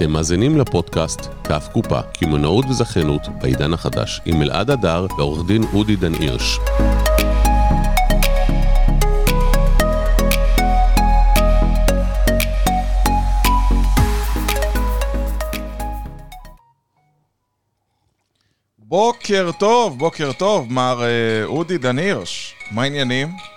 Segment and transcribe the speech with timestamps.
[0.00, 5.96] אתם מאזינים לפודקאסט כף קופה, קמעונאות וזכיינות בעידן החדש, עם אלעד הדר ועורך דין אודי
[5.96, 6.58] דן הירש.
[18.78, 22.54] בוקר טוב, בוקר טוב, מר אה, אודי דן הירש.
[22.70, 23.49] מה העניינים?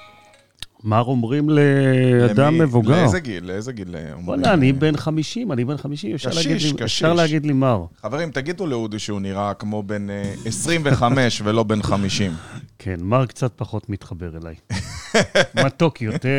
[0.84, 2.92] מה אומרים לאדם למי- מבוגר?
[3.02, 3.46] לאיזה גיל?
[3.46, 4.28] לאיזה גיל אה, אומרים?
[4.42, 6.82] וואלה, אני בן 50, אני בן 50, אפשר קשיש, להגיד קשיש.
[6.82, 7.86] אפשר להגיד לי מר.
[8.02, 12.32] חברים, תגידו לאודי שהוא נראה כמו בן אה, 25 ולא בן 50.
[12.80, 14.56] כן, מר קצת פחות מתחבר אליי.
[15.66, 16.30] מתוק יותר,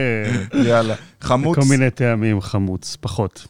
[0.66, 0.94] יאללה.
[1.20, 1.58] חמוץ.
[1.58, 3.46] כל מיני טעמים, חמוץ, פחות.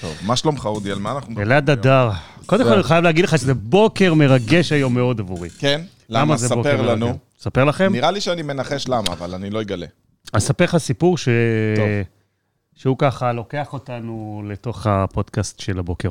[0.00, 0.90] טוב, מה שלומך, אודי?
[0.92, 1.48] על מה אנחנו מדברים?
[1.48, 2.10] אלעד הדר,
[2.46, 5.50] קודם כל אני חייב להגיד לך שזה בוקר מרגש היום מאוד עבורי.
[5.50, 5.80] כן?
[6.08, 6.36] למה?
[6.38, 7.18] ספר לנו.
[7.40, 7.92] ספר לכם?
[7.92, 9.86] נראה לי שאני מנחש למה, אבל אני לא אגלה.
[10.32, 11.28] אספר לך סיפור ש...
[11.76, 11.86] טוב.
[12.76, 16.10] שהוא ככה לוקח אותנו לתוך הפודקאסט של הבוקר.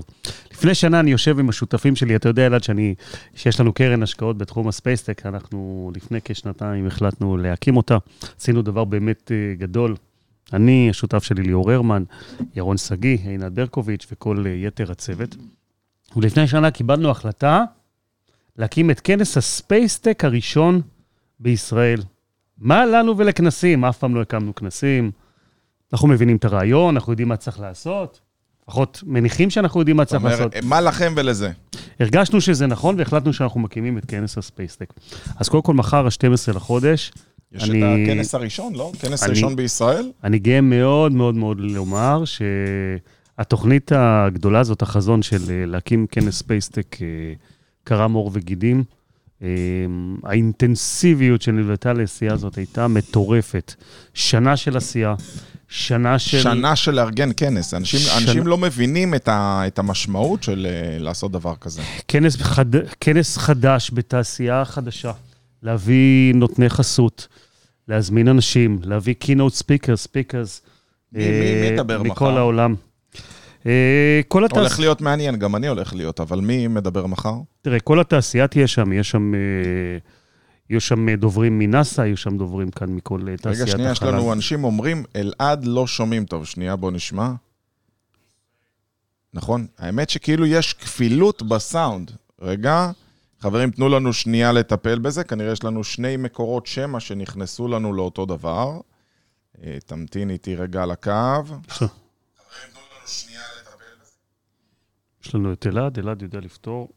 [0.51, 2.95] לפני שנה אני יושב עם השותפים שלי, אתה יודע, אלעד, שאני,
[3.35, 7.97] שיש לנו קרן השקעות בתחום הספייסטק, אנחנו לפני כשנתיים החלטנו להקים אותה.
[8.39, 9.95] עשינו דבר באמת אה, גדול.
[10.53, 12.03] אני, השותף שלי ליאור הרמן,
[12.55, 15.35] ירון שגיא, עינת ברקוביץ' וכל אה, יתר הצוות.
[16.16, 17.63] ולפני שנה קיבלנו החלטה
[18.57, 20.81] להקים את כנס הספייסטק הראשון
[21.39, 21.99] בישראל.
[22.57, 23.85] מה לנו ולכנסים?
[23.85, 25.11] אף פעם לא הקמנו כנסים.
[25.93, 28.19] אנחנו מבינים את הרעיון, אנחנו יודעים מה צריך לעשות.
[28.63, 30.55] לפחות מניחים שאנחנו יודעים מה צריך אומרת, לעשות.
[30.63, 31.51] מה לכם ולזה?
[31.99, 34.93] הרגשנו שזה נכון והחלטנו שאנחנו מקימים את כנס הספייסטק.
[35.39, 37.11] אז קודם כל, מחר, ה-12 לחודש,
[37.51, 38.91] יש אני- את הכנס הראשון, לא?
[38.99, 40.11] כנס אני- ראשון בישראל?
[40.23, 46.97] אני גאה מאוד מאוד מאוד לומר שהתוכנית הגדולה הזאת, החזון של אה, להקים כנס ספייסטק,
[47.01, 47.07] אה,
[47.83, 48.83] קרם עור וגידים.
[49.44, 49.49] אה,
[50.23, 53.73] האינטנסיביות שנלוותה לעשייה הזאת הייתה מטורפת.
[54.13, 55.16] שנה של עשייה,
[55.69, 56.39] שנה של...
[56.41, 57.73] שנה של לארגן כנס.
[57.73, 61.81] אנשים, שנה- אנשים לא מבינים את, ה, את המשמעות של אה, לעשות דבר כזה.
[62.08, 62.66] כנס, חד...
[63.00, 65.12] כנס חדש בתעשייה חדשה,
[65.63, 67.28] להביא נותני חסות,
[67.88, 70.62] להזמין אנשים, להביא keynote speakers, speakers.
[71.12, 72.38] מי- מי- אה, מי ידבר מכל מחר?
[72.38, 72.75] העולם.
[73.66, 74.57] אה, כל התעש...
[74.57, 77.35] הולך להיות מעניין, גם אני הולך להיות, אבל מי מדבר מחר?
[77.62, 79.40] תראה, כל התעשייה תהיה שם, יש שם, אה,
[80.69, 83.72] יהיו שם אה, דוברים מנאסא, יהיו שם דוברים כאן מכל תעשיית רגע, החלל.
[83.72, 86.46] שנייה, יש לנו אנשים אומרים, אלעד לא שומעים טוב.
[86.46, 87.31] שנייה, בוא נשמע.
[89.34, 89.68] נכון?
[89.78, 92.12] האמת שכאילו יש כפילות בסאונד.
[92.41, 92.91] רגע,
[93.40, 95.23] חברים, תנו לנו שנייה לטפל בזה.
[95.23, 98.79] כנראה יש לנו שני מקורות שמע שנכנסו לנו לאותו דבר.
[99.85, 101.44] תמתין איתי רגע על הקו.
[101.68, 101.88] בסדר.
[105.25, 106.89] יש לנו את אלעד, אלעד יודע לפתור.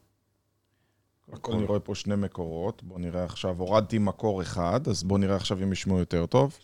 [1.33, 2.83] הכל אני רואה פה שני מקורות.
[2.83, 6.57] בואו נראה עכשיו, הורדתי מקור אחד, אז בואו נראה עכשיו אם ישמעו יותר טוב.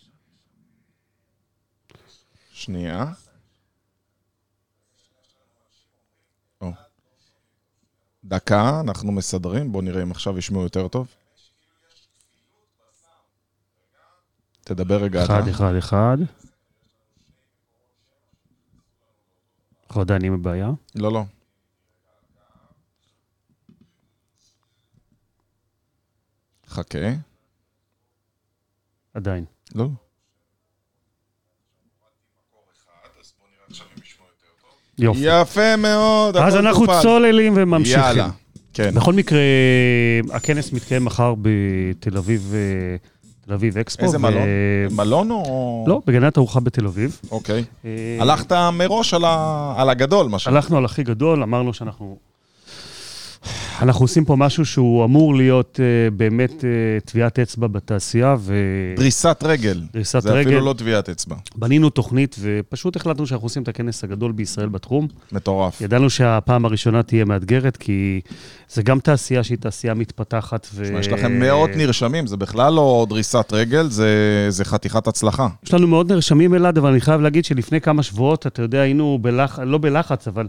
[2.52, 3.12] שנייה.
[6.62, 6.72] או.
[8.24, 11.08] דקה, אנחנו מסדרים, בואו נראה אם עכשיו ישמעו יותר טוב.
[14.62, 15.40] תדבר רגע אתה.
[15.40, 16.18] אחד, אחד, אחד.
[19.88, 20.70] אנחנו עדיין עם הבעיה.
[20.96, 21.24] לא, לא.
[26.74, 26.98] חכה.
[29.14, 29.46] עדיין.
[29.76, 29.88] לא.
[34.98, 35.20] יופי.
[35.42, 36.38] יפה מאוד.
[36.38, 37.02] אז אנחנו טופל.
[37.02, 38.00] צוללים וממשיכים.
[38.04, 38.30] יאללה.
[38.74, 38.92] כן.
[38.96, 39.40] בכל מקרה,
[40.34, 42.96] הכנס מתקיים מחר בתל אביב, אה,
[43.46, 44.04] תל אביב אקספו.
[44.06, 44.44] איזה ו- מלון?
[44.92, 45.86] מלון או...
[45.88, 47.20] לא, בגנת ארוחה בתל אביב.
[47.32, 47.64] אוקיי.
[47.86, 50.48] אה, הלכת מראש על ה- על הגדול, מה ש...
[50.48, 52.18] הלכנו על הכי גדול, אמרנו שאנחנו...
[53.82, 56.64] אנחנו עושים פה משהו שהוא אמור להיות uh, באמת uh,
[57.06, 58.36] טביעת אצבע בתעשייה,
[58.98, 59.82] דריסת רגל.
[59.90, 60.50] ודריסת זה רגל.
[60.50, 61.36] אפילו לא טביעת אצבע.
[61.56, 65.08] בנינו תוכנית ופשוט החלטנו שאנחנו עושים את הכנס הגדול בישראל בתחום.
[65.32, 65.82] מטורף.
[65.82, 68.22] ידענו שהפעם הראשונה תהיה מאתגרת, כי
[68.70, 70.68] זה גם תעשייה שהיא תעשייה מתפתחת.
[70.74, 70.84] ו...
[70.84, 74.06] תשמע, יש לכם מאות נרשמים, זה בכלל לא דריסת רגל, זה-
[74.50, 75.48] זה חתיכת הצלחה.
[75.66, 79.20] יש לנו מאוד נרשמים אלעד, אבל אני חייב להגיד שלפני כמה שבועות, אתה יודע, היינו
[79.22, 79.60] בלח...
[79.60, 80.48] לא בלחץ, אבל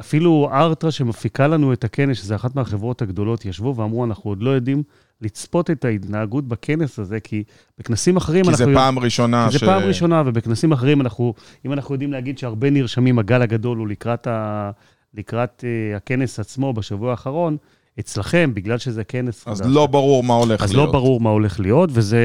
[0.00, 4.50] אפילו ארטרה שמפיקה לנו את הכנס, שזו אחת מהחברות הגדולות, ישבו ואמרו, אנחנו עוד לא
[4.50, 4.82] יודעים
[5.20, 7.44] לצפות את ההתנהגות בכנס הזה, כי
[7.78, 8.64] בכנסים אחרים כי אנחנו...
[8.66, 11.34] זה פעם ראשונה כי זה פעם ראשונה, ובכנסים אחרים אנחנו,
[11.66, 14.70] אם אנחנו יודעים להגיד שהרבה נרשמים, הגל הגדול הוא לקראת, ה...
[15.14, 17.56] לקראת uh, הכנס עצמו בשבוע האחרון,
[18.00, 20.86] אצלכם, בגלל שזה כנס אז חדש, לא ברור מה הולך אז להיות.
[20.86, 22.16] לא ברור מה הולך להיות, וזו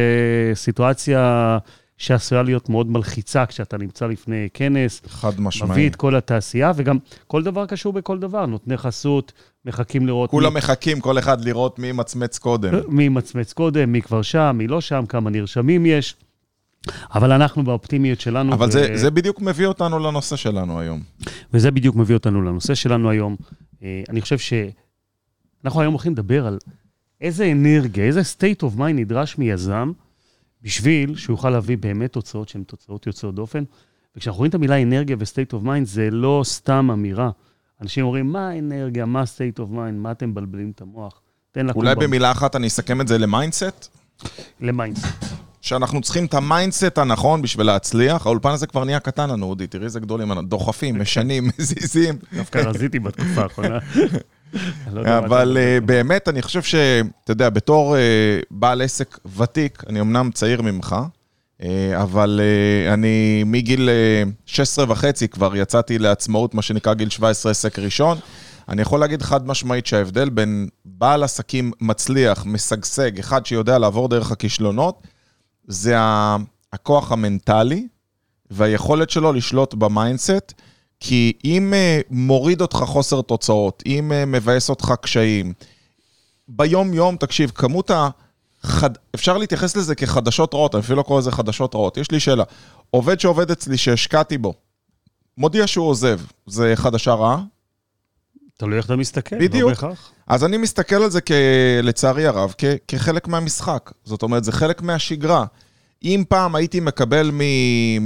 [0.53, 1.57] סיטואציה
[1.99, 5.87] שעשויה להיות מאוד מלחיצה כשאתה נמצא לפני כנס, חד מביא משמעי.
[5.87, 6.97] את כל התעשייה, וגם
[7.27, 9.33] כל דבר קשור בכל דבר, נותני חסות,
[9.65, 12.73] מחכים לראות כולם מחכים, כל אחד לראות מי ימצמץ קודם.
[12.73, 16.15] מי, מי מצמץ קודם, מי כבר שם, מי לא שם, כמה נרשמים יש.
[17.13, 18.53] אבל אנחנו באופטימיות שלנו.
[18.53, 18.71] אבל ו...
[18.71, 21.01] זה, זה בדיוק מביא אותנו לנושא שלנו היום.
[21.53, 23.35] וזה בדיוק מביא אותנו לנושא שלנו היום.
[23.83, 26.57] אה, אני חושב שאנחנו היום הולכים לדבר על
[27.21, 29.91] איזה אנרגיה, איזה state of mind נדרש מיזם
[30.61, 33.63] בשביל שהוא יוכל להביא באמת תוצאות שהן תוצאות יוצאות דופן.
[34.15, 37.29] וכשאנחנו רואים את המילה אנרגיה ו-state of mind, זה לא סתם אמירה.
[37.81, 41.21] אנשים אומרים, מה האנרגיה, מה state of mind, מה אתם מבלבלים את המוח?
[41.51, 43.87] תן לקום אולי במ- במילה אחת אני אסכם את זה למיינדסט,
[44.59, 45.05] למיינדסט.
[45.61, 48.25] שאנחנו צריכים את ה mindset הנכון בשביל להצליח.
[48.25, 52.15] האולפן הזה כבר נהיה קטן לנו, אודי, תראי איזה גדולים, דוחפים, משנים, מזיזים.
[52.33, 53.77] דווקא רזיתי בתקופה האחרונה.
[54.91, 55.81] לא אבל אה.
[55.85, 58.01] באמת, אני חושב שאתה יודע, בתור אה,
[58.51, 60.95] בעל עסק ותיק, אני אמנם צעיר ממך,
[61.63, 62.41] אה, אבל
[62.93, 68.17] אני מגיל אה, 16 וחצי כבר יצאתי לעצמאות, מה שנקרא גיל 17 עסק ראשון.
[68.69, 74.31] אני יכול להגיד חד משמעית שההבדל בין בעל עסקים מצליח, משגשג, אחד שיודע לעבור דרך
[74.31, 75.07] הכישלונות,
[75.67, 75.95] זה
[76.73, 77.87] הכוח המנטלי
[78.51, 80.53] והיכולת שלו לשלוט ב mindset.
[80.99, 85.53] כי אם אה, מוריד אותך חוסר תוצאות, אם אה, מבאס אותך קשיים,
[86.47, 88.09] ביום-יום, תקשיב, כמות ה...
[88.61, 88.89] חד...
[89.15, 91.97] אפשר להתייחס לזה כחדשות רעות, אני אפילו לא קורא לזה חדשות רעות.
[91.97, 92.43] יש לי שאלה,
[92.89, 94.53] עובד שעובד אצלי, שהשקעתי בו,
[95.37, 97.43] מודיע שהוא עוזב, זה חדשה רעה?
[98.57, 99.69] תלוי איך אתה מסתכל, לא בדיוק.
[99.69, 100.11] בהכרח.
[100.27, 101.31] אז אני מסתכל על זה, כ...
[101.83, 102.63] לצערי הרב, כ...
[102.87, 103.91] כחלק מהמשחק.
[104.03, 105.45] זאת אומרת, זה חלק מהשגרה.
[106.03, 107.41] אם פעם הייתי מקבל מ...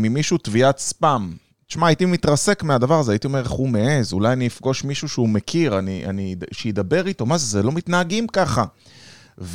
[0.02, 1.32] ממישהו תביעת ספאם,
[1.74, 5.30] תשמע, הייתי מתרסק מהדבר הזה, הייתי אומר, איך הוא מעז, אולי אני אפגוש מישהו שהוא
[5.30, 6.06] מכיר, אני...
[6.06, 6.36] אני...
[6.52, 8.64] שידבר איתו, מה זה, זה לא מתנהגים ככה.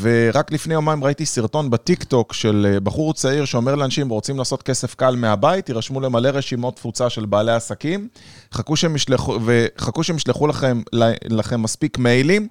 [0.00, 4.94] ורק לפני יומיים ראיתי סרטון בטיקטוק של אה, בחור צעיר שאומר לאנשים, רוצים לעשות כסף
[4.94, 8.08] קל מהבית, יירשמו למלא רשימות תפוצה של בעלי עסקים,
[8.52, 10.82] חכו שהם ישלחו, וחכו שהם ישלחו לכם,
[11.24, 12.48] לכם מספיק מיילים,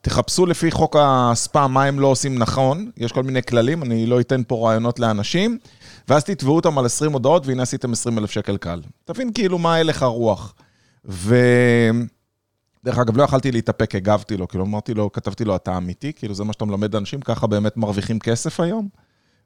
[0.00, 4.20] תחפשו לפי חוק הספאם מה הם לא עושים נכון, יש כל מיני כללים, אני לא
[4.20, 5.58] אתן פה רעיונות לאנשים,
[6.08, 8.80] ואז תתבעו אותם על 20 הודעות, והנה עשיתם 20 אלף שקל קל.
[9.04, 10.54] תבין כאילו מה הלך הרוח.
[11.04, 11.36] ו...
[12.84, 16.12] דרך אגב, לא יכלתי להתאפק, הגבתי לו, כאילו אמרתי לו, כתבתי לו, אתה אמיתי?
[16.12, 18.88] כאילו זה מה שאתה מלמד אנשים, ככה באמת מרוויחים כסף היום?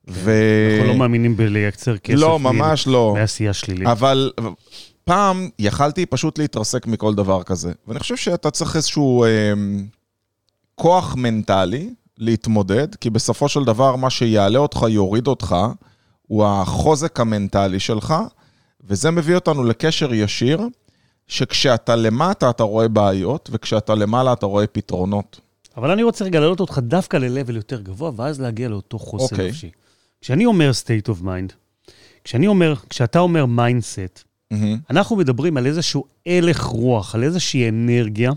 [0.08, 0.32] ו...
[0.72, 2.18] אנחנו לא מאמינים בלייצר כסף.
[2.18, 3.14] לא, מ- ממש לא.
[3.18, 3.88] מעשייה שלילית.
[3.88, 4.32] אבל
[5.04, 7.72] פעם יכלתי פשוט להתרסק מכל דבר כזה.
[7.88, 9.28] ואני חושב שאתה צריך איזשהו אה,
[10.74, 15.56] כוח מנטלי להתמודד, כי בסופו של דבר מה שיעלה אותך, יוריד אותך,
[16.26, 18.14] הוא החוזק המנטלי שלך,
[18.84, 20.60] וזה מביא אותנו לקשר ישיר,
[21.26, 25.40] שכשאתה למטה אתה רואה בעיות, וכשאתה למעלה אתה רואה פתרונות.
[25.76, 29.48] אבל אני רוצה רגע להעלות אותך דווקא ל-level יותר גבוה, ואז להגיע לאותו חוסן אוקיי.
[29.48, 29.70] נפשי.
[30.20, 31.52] כשאני אומר state of mind,
[32.24, 34.78] כשאני אומר, כשאתה אומר mindset, מהמם.
[34.90, 38.32] אנחנו מדברים על איזשהו הלך רוח, על איזושהי אנרגיה,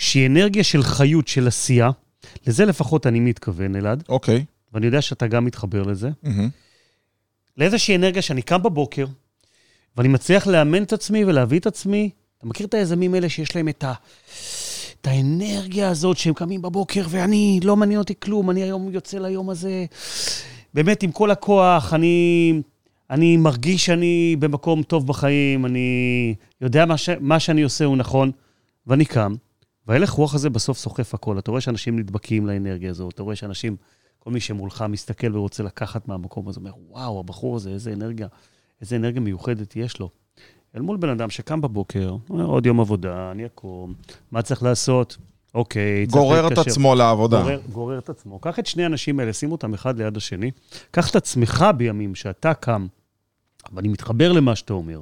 [0.00, 1.90] שהיא אנרגיה של חיות, של עשייה.
[2.46, 4.44] לזה לפחות אני מתכוון, אלעד, אוקיי.
[4.72, 6.10] ואני יודע שאתה גם מתחבר לזה.
[6.22, 6.48] מהמם.
[7.56, 9.06] לאיזושהי אנרגיה שאני קם בבוקר,
[9.96, 12.10] ואני מצליח לאמן את עצמי ולהביא את עצמי.
[12.38, 13.92] אתה מכיר את היזמים האלה שיש להם את, ה...
[15.00, 19.50] את האנרגיה הזאת שהם קמים בבוקר, ואני, לא מעניין אותי כלום, אני היום יוצא ליום
[19.50, 19.84] הזה,
[20.74, 22.52] באמת עם כל הכוח, אני,
[23.10, 27.08] אני מרגיש שאני במקום טוב בחיים, אני יודע מה, ש...
[27.20, 28.30] מה שאני עושה הוא נכון,
[28.86, 29.34] ואני קם,
[29.86, 31.38] וההלך רוח הזה בסוף סוחף הכל.
[31.38, 33.76] אתה רואה שאנשים נדבקים לאנרגיה הזאת, אתה רואה שאנשים,
[34.18, 38.26] כל מי שמולך מסתכל ורוצה לקחת מהמקום הזה, אומר, וואו, הבחור הזה, איזה אנרגיה,
[38.80, 40.10] איזה אנרגיה מיוחדת יש לו.
[40.76, 43.94] אל מול בן אדם שקם בבוקר, אומר, עוד יום עבודה, אני אקום,
[44.30, 45.16] מה צריך לעשות?
[45.54, 46.70] אוקיי, צריך גורר את להתקשר.
[46.70, 47.40] עצמו לעבודה.
[47.42, 48.38] גורר, גורר את עצמו.
[48.38, 50.50] קח את שני האנשים האלה, שים אותם אחד ליד השני.
[50.90, 52.86] קח את עצמך בימים שאתה קם,
[53.72, 55.00] ואני מתחבר למה שאתה אומר.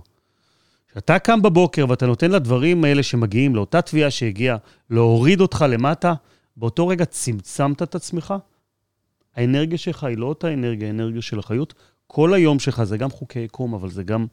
[0.98, 4.56] שאתה קם בבוקר ואתה נותן לדברים האלה שמגיעים, לאותה תביעה שהגיעה,
[4.90, 6.14] להוריד אותך למטה,
[6.56, 8.34] באותו רגע צמצמת את עצמך.
[9.36, 11.74] האנרגיה שלך היא לא אותה אנרגיה, האנרגיה של החיות.
[12.06, 14.26] כל היום שלך זה גם חוקי יקום, אבל זה גם,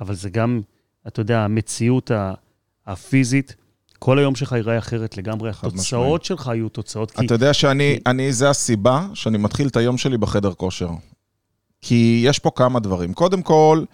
[0.00, 0.60] אבל זה גם,
[1.06, 2.10] אתה יודע, המציאות
[2.86, 3.56] הפיזית.
[3.98, 5.50] כל היום שלך ייראה אחרת לגמרי.
[5.50, 6.24] התוצאות.
[6.24, 7.10] שלך יהיו תוצאות.
[7.10, 10.90] כי אתה יודע שאני, אני, זה הסיבה שאני מתחיל את היום שלי בחדר כושר.
[11.82, 13.14] כי יש פה כמה דברים.
[13.14, 13.84] קודם כל,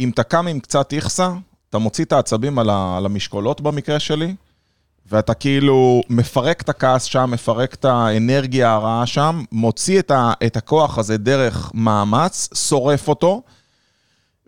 [0.00, 1.32] אם אתה קם עם קצת איכסה,
[1.74, 4.34] אתה מוציא את העצבים על, ה, על המשקולות במקרה שלי,
[5.06, 10.56] ואתה כאילו מפרק את הכעס שם, מפרק את האנרגיה הרעה שם, מוציא את, ה, את
[10.56, 13.42] הכוח הזה דרך מאמץ, שורף אותו,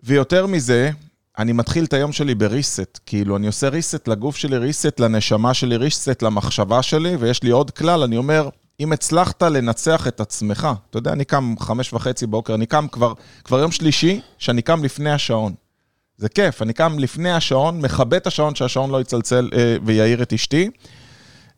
[0.03, 0.91] ויותר מזה,
[1.37, 2.99] אני מתחיל את היום שלי בריסט.
[3.05, 7.71] כאילו, אני עושה ריסט לגוף שלי, ריסט לנשמה שלי, ריסט למחשבה שלי, ויש לי עוד
[7.71, 12.55] כלל, אני אומר, אם הצלחת לנצח את עצמך, אתה יודע, אני קם חמש וחצי בוקר,
[12.55, 15.66] אני קם כבר, כבר יום שלישי, שאני קם לפני השעון.
[16.17, 20.33] זה כיף, אני קם לפני השעון, מכבה את השעון שהשעון לא יצלצל אה, ויעיר את
[20.33, 20.69] אשתי,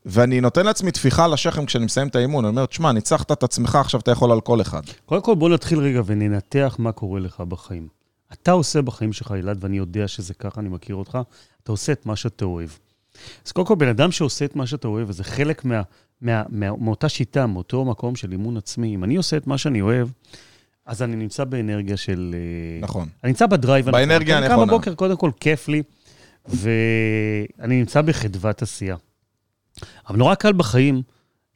[0.06, 3.44] ואני נותן לעצמי טפיחה על השכם כשאני מסיים את האימון, אני אומר, תשמע, ניצחת את
[3.44, 4.82] עצמך, עכשיו אתה יכול על כל אחד.
[5.06, 7.88] קודם כל, בוא נתחיל רגע וננתח מה קורה לך בחיים.
[8.34, 11.18] אתה עושה בחיים שלך, אלעד, ואני יודע שזה ככה, אני מכיר אותך,
[11.64, 12.70] אתה עושה את מה שאתה אוהב.
[13.46, 15.82] אז קודם כל, בן אדם שעושה את מה שאתה אוהב, וזה חלק מה,
[16.22, 18.96] מה, מה, מאותה שיטה, מאותו מקום של אימון עצמי.
[18.96, 20.08] אם אני עושה את מה שאני אוהב,
[20.90, 22.36] אז אני נמצא באנרגיה של...
[22.38, 23.08] אה, נכון.
[23.24, 23.90] אני נמצא בדרייב.
[23.90, 24.66] באנרגיה אני הנכונה.
[24.66, 25.84] קם בבוקר, קודם כל, כיף לי,
[26.48, 28.96] ואני נמצא בחדוות עשייה.
[30.08, 31.02] אבל נורא קל בחיים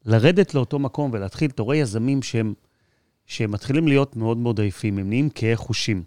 [0.06, 2.54] לרדת לאותו מקום ולהתחיל, אתה רואה יזמים שהם,
[3.26, 6.04] שהם מתחילים להיות מאוד מאוד עייפים, הם נהיים כהי חושים,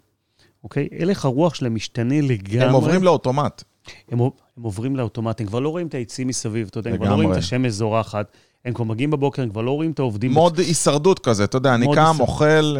[0.63, 0.87] אוקיי?
[0.99, 2.65] הלך הרוח שלהם משתנה לגמרי.
[2.65, 3.63] הם עוברים לאוטומט.
[4.11, 4.19] הם,
[4.57, 7.13] הם עוברים לאוטומט, הם כבר לא רואים את העצים מסביב, אתה יודע, הם כבר לא.
[7.13, 8.31] רואים את השמש זורחת,
[8.65, 10.31] הם כבר מגיעים בבוקר, הם כבר לא רואים את העובדים.
[10.31, 12.19] מוד הישרדות כזה, אתה יודע, אני קם, הישרדות.
[12.19, 12.75] אוכל,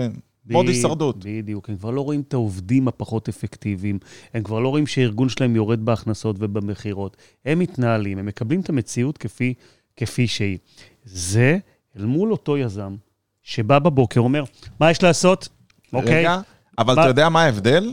[0.50, 1.18] מוד הישרדות.
[1.26, 4.00] בדיוק, הם כבר לא רואים את העובדים הפחות אפקטיביים,
[4.34, 7.18] הם כבר לא רואים שהארגון שלהם יורד בהכנסות ובמכירות.
[7.46, 9.54] הם מתנהלים, הם מקבלים את המציאות כפי,
[9.98, 10.58] כפי שהיא.
[11.06, 11.58] זה
[12.00, 12.96] אל מול אותו יזם
[13.44, 14.44] שבא בבוקר, אומר,
[14.80, 15.50] מה יש לעשות?
[15.94, 16.40] אוקיי, רגע,
[16.78, 17.92] אבל מה- אתה יודע מה ההבדל?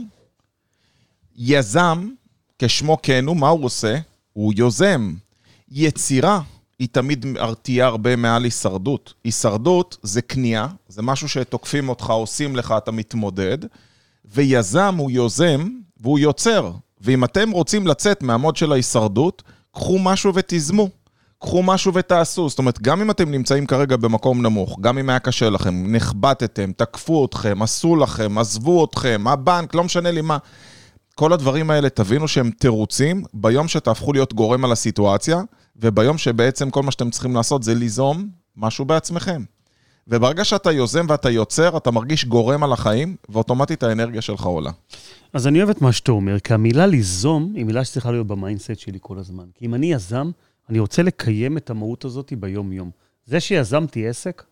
[1.37, 2.09] יזם,
[2.59, 3.99] כשמו כן הוא, מה הוא עושה?
[4.33, 5.15] הוא יוזם.
[5.69, 6.41] יצירה
[6.79, 7.27] היא תמיד
[7.63, 9.15] תהיה הרבה מעל הישרדות.
[9.25, 13.59] הישרדות זה כניעה, זה משהו שתוקפים אותך, עושים לך, אתה מתמודד,
[14.25, 15.69] ויזם הוא יוזם
[16.01, 16.71] והוא יוצר.
[17.01, 20.89] ואם אתם רוצים לצאת מהמוד של ההישרדות, קחו משהו ותיזמו.
[21.39, 22.49] קחו משהו ותעשו.
[22.49, 26.73] זאת אומרת, גם אם אתם נמצאים כרגע במקום נמוך, גם אם היה קשה לכם, נחבטתם,
[26.73, 30.39] תקפו אתכם, עשו לכם, עזבו אתכם, הבנק, לא משנה לי מה.
[31.15, 35.43] כל הדברים האלה, תבינו שהם תירוצים ביום שתהפכו להיות גורם על הסיטואציה,
[35.77, 39.43] וביום שבעצם כל מה שאתם צריכים לעשות זה ליזום משהו בעצמכם.
[40.09, 44.71] וברגע שאתה יוזם ואתה יוצר, אתה מרגיש גורם על החיים, ואוטומטית האנרגיה שלך עולה.
[45.33, 48.33] אז אני אוהב את מה שאתה אומר, כי המילה ליזום היא מילה שצריכה להיות ב
[48.33, 49.45] mindset שלי כל הזמן.
[49.55, 50.31] כי אם אני יזם,
[50.71, 52.91] אני רוצה לקיים את המהות הזאת ביום-יום.
[53.27, 54.43] זה שיזמתי עסק,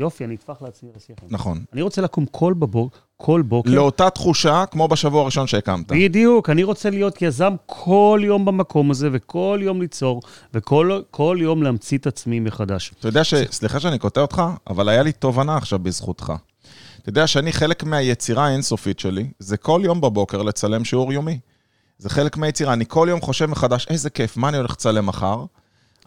[0.00, 1.28] יופי, אני אטפח לעצמי לשכם.
[1.30, 1.64] נכון.
[1.72, 3.70] אני רוצה לקום כל, בבוק, כל בוקר.
[3.70, 5.86] לאותה תחושה כמו בשבוע הראשון שהקמת.
[5.86, 10.22] בדיוק, אני רוצה להיות יזם כל יום במקום הזה, וכל יום ליצור,
[10.54, 12.92] וכל כל יום להמציא את עצמי מחדש.
[13.00, 13.34] אתה יודע ש...
[13.34, 16.32] סליחה שאני קוטע אותך, אבל היה לי תובנה עכשיו בזכותך.
[17.02, 21.38] אתה יודע שאני, חלק מהיצירה האינסופית שלי, זה כל יום בבוקר לצלם שיעור יומי.
[21.98, 22.72] זה חלק מהיצירה.
[22.72, 25.44] אני כל יום חושב מחדש, איזה כיף, מה אני הולך לצלם מחר?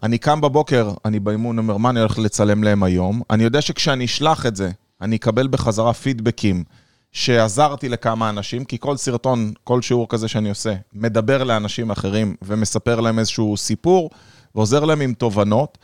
[0.02, 3.22] אני קם בבוקר, אני באימון אומר, מה אני הולך לצלם להם היום?
[3.30, 4.70] אני יודע שכשאני אשלח את זה,
[5.00, 6.64] אני אקבל בחזרה פידבקים
[7.12, 13.00] שעזרתי לכמה אנשים, כי כל סרטון, כל שיעור כזה שאני עושה, מדבר לאנשים אחרים ומספר
[13.00, 14.10] להם איזשהו סיפור,
[14.54, 15.78] ועוזר להם עם תובנות.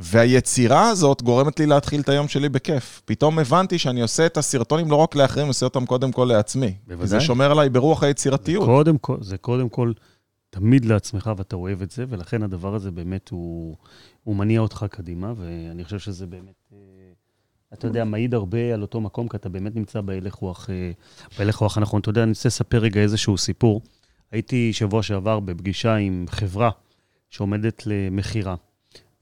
[0.00, 3.02] והיצירה הזאת גורמת לי להתחיל את היום שלי בכיף.
[3.04, 6.74] פתאום הבנתי שאני עושה את הסרטונים לא רק לאחרים, אני עושה אותם קודם כל לעצמי.
[6.86, 7.06] בוודאי.
[7.06, 8.64] זה שומר עליי ברוח היצירתיות.
[8.64, 9.92] קודם כל, זה קודם כל
[10.50, 13.76] תמיד לעצמך, ואתה אוהב את זה, ולכן הדבר הזה באמת הוא,
[14.24, 16.78] הוא מניע אותך קדימה, ואני חושב שזה באמת, אה,
[17.72, 20.90] אתה יודע, מעיד הרבה על אותו מקום, כי אתה באמת נמצא בהלך רוח, אה,
[21.38, 22.00] בהלך רוח הנכון.
[22.00, 23.82] אתה יודע, אני רוצה לספר רגע איזשהו סיפור.
[24.30, 26.70] הייתי שבוע שעבר בפגישה עם חברה
[27.30, 28.54] שעומדת למכירה,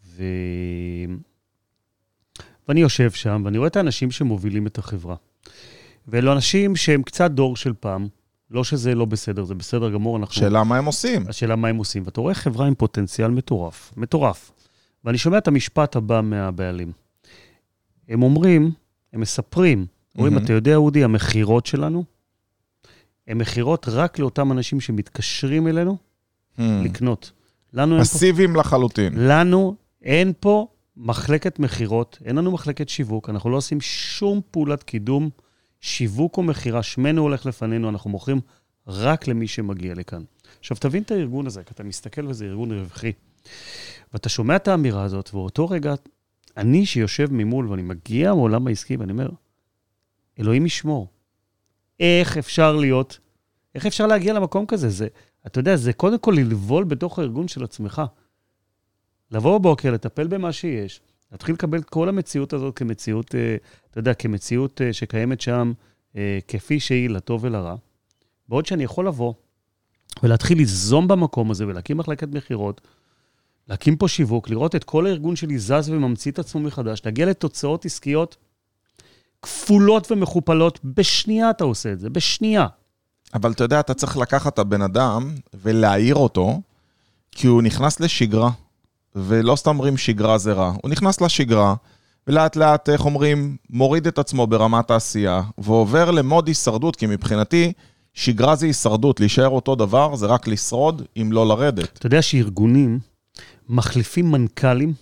[0.07, 0.23] ו...
[2.69, 5.17] ואני יושב שם, ואני רואה את האנשים שמובילים את החברה.
[6.09, 8.09] ואלו אנשים שהם קצת דור של פעם,
[8.51, 10.35] לא שזה לא בסדר, זה בסדר גמור, אנחנו...
[10.35, 11.25] שאלה מה הם עושים.
[11.29, 12.03] השאלה מה הם עושים.
[12.07, 14.51] ואתה רואה חברה עם פוטנציאל מטורף, מטורף.
[15.05, 16.93] ואני שומע את המשפט הבא מהבעלים.
[18.09, 18.71] הם אומרים,
[19.13, 20.45] הם מספרים, אומרים, מהמם.
[20.45, 22.05] אתה יודע, אודי, המכירות שלנו,
[23.29, 25.97] הן מכירות רק לאותם אנשים שמתקשרים אלינו
[26.59, 26.63] Hmm.
[26.85, 27.31] לקנות.
[27.73, 28.09] לנו אין פה...
[28.11, 29.13] פסיביים לחלוטין.
[29.17, 35.31] לנו אין פה מחלקת מכירות, אין לנו מחלקת שיווק, אנחנו לא עושים שום פעולת קידום,
[35.81, 38.41] שיווק או מכירה, שמנו הולך לפנינו, אנחנו מוכרים
[38.87, 40.23] רק למי שמגיע לכאן.
[40.61, 43.13] עכשיו, תבין את הארגון הזה, כי אתה מסתכל וזה ארגון רווחי.
[44.13, 45.95] ואתה שומע את האמירה הזאת, ובאותו רגע,
[46.57, 49.29] אני שיושב ממול ואני מגיע מעולם העסקי ואני אומר,
[50.39, 51.09] אלוהים ישמור,
[52.01, 53.19] איך אפשר להיות,
[53.75, 54.89] איך אפשר להגיע למקום כזה?
[54.89, 55.09] זה,
[55.47, 58.03] אתה יודע, זה קודם כל ללבול בתוך הארגון של עצמך.
[59.31, 61.01] לבוא בבוקר, לטפל במה שיש,
[61.37, 63.57] להתחיל לקבל את כל המציאות הזאת כמציאות, אה,
[63.91, 65.73] אתה יודע, כמציאות אה, שקיימת שם,
[66.17, 67.75] אה, כפי שהיא, לטוב ולרע.
[68.49, 69.35] בעוד שאני יכול לבוא
[70.23, 72.81] ולהתחיל ליזום במקום הזה ולהקים מחלקת מכירות,
[73.69, 77.85] להקים פה שיווק, לראות את כל הארגון שלי זז וממציא את עצמו מחדש, להגיע לתוצאות
[77.85, 78.37] עסקיות
[79.43, 80.81] כפולות ומכופלות.
[80.85, 82.67] בשנייה אתה עושה את זה, בשנייה.
[83.35, 86.61] אבל אתה יודע, אתה צריך לקחת את הבן אדם ולהעיר אותו,
[87.33, 88.51] כי הוא נכנס לשגרה,
[89.17, 90.73] ולא סתם אומרים שגרה זה רע.
[90.83, 91.75] הוא נכנס לשגרה,
[92.27, 97.73] ולאט לאט, איך אומרים, מוריד את עצמו ברמת העשייה, ועובר למוד הישרדות, כי מבחינתי,
[98.15, 101.99] שגרה זה הישרדות, להישאר אותו דבר זה רק לשרוד, אם לא לרדת.
[101.99, 102.99] אתה יודע שארגונים
[103.69, 104.93] מחליפים מנכ"לים,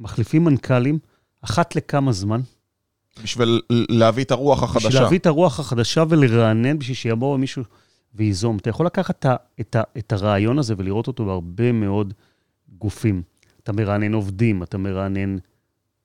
[0.00, 0.98] מחליפים מנכ"לים
[1.42, 2.40] אחת לכמה זמן.
[3.22, 4.88] בשביל להביא את הרוח החדשה.
[4.88, 7.62] בשביל להביא את הרוח החדשה ולרענן, בשביל שיבוא מישהו
[8.14, 8.56] וייזום.
[8.56, 12.14] אתה יכול לקחת את, ה, את, ה, את הרעיון הזה ולראות אותו בהרבה מאוד
[12.68, 13.22] גופים.
[13.62, 15.36] אתה מרענן עובדים, אתה מרענן...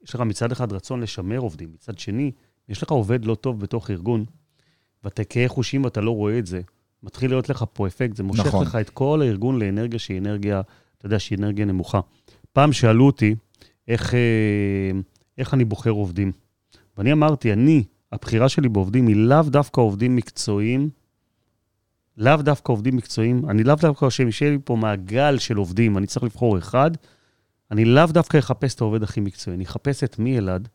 [0.04, 2.32] יש לך מצד אחד רצון לשמר עובדים, מצד שני,
[2.70, 4.26] יש לך עובד לא טוב בתוך ארגון,
[5.04, 6.62] ואתה כהה חושים ואתה לא רואה את זה,
[7.04, 8.66] מתחיל להיות לך פה אפקט, זה מושך נכון.
[8.66, 10.62] לך את כל הארגון לאנרגיה שהיא אנרגיה,
[10.98, 12.00] אתה יודע, שהיא אנרגיה נמוכה.
[12.54, 13.36] פעם שאלו אותי
[13.88, 14.20] איך, אה,
[15.38, 16.32] איך אני בוחר עובדים.
[16.98, 20.90] ואני אמרתי, אני, הבחירה שלי בעובדים היא לאו דווקא עובדים מקצועיים,
[22.18, 26.24] לאו דווקא עובדים מקצועיים, אני לאו דווקא שיהיה לי פה מעגל של עובדים, אני צריך
[26.24, 26.92] לבחור אחד,
[27.72, 30.68] אני לאו דווקא אחפש את העובד הכי מקצועי, אני אחפש את מי אלעד,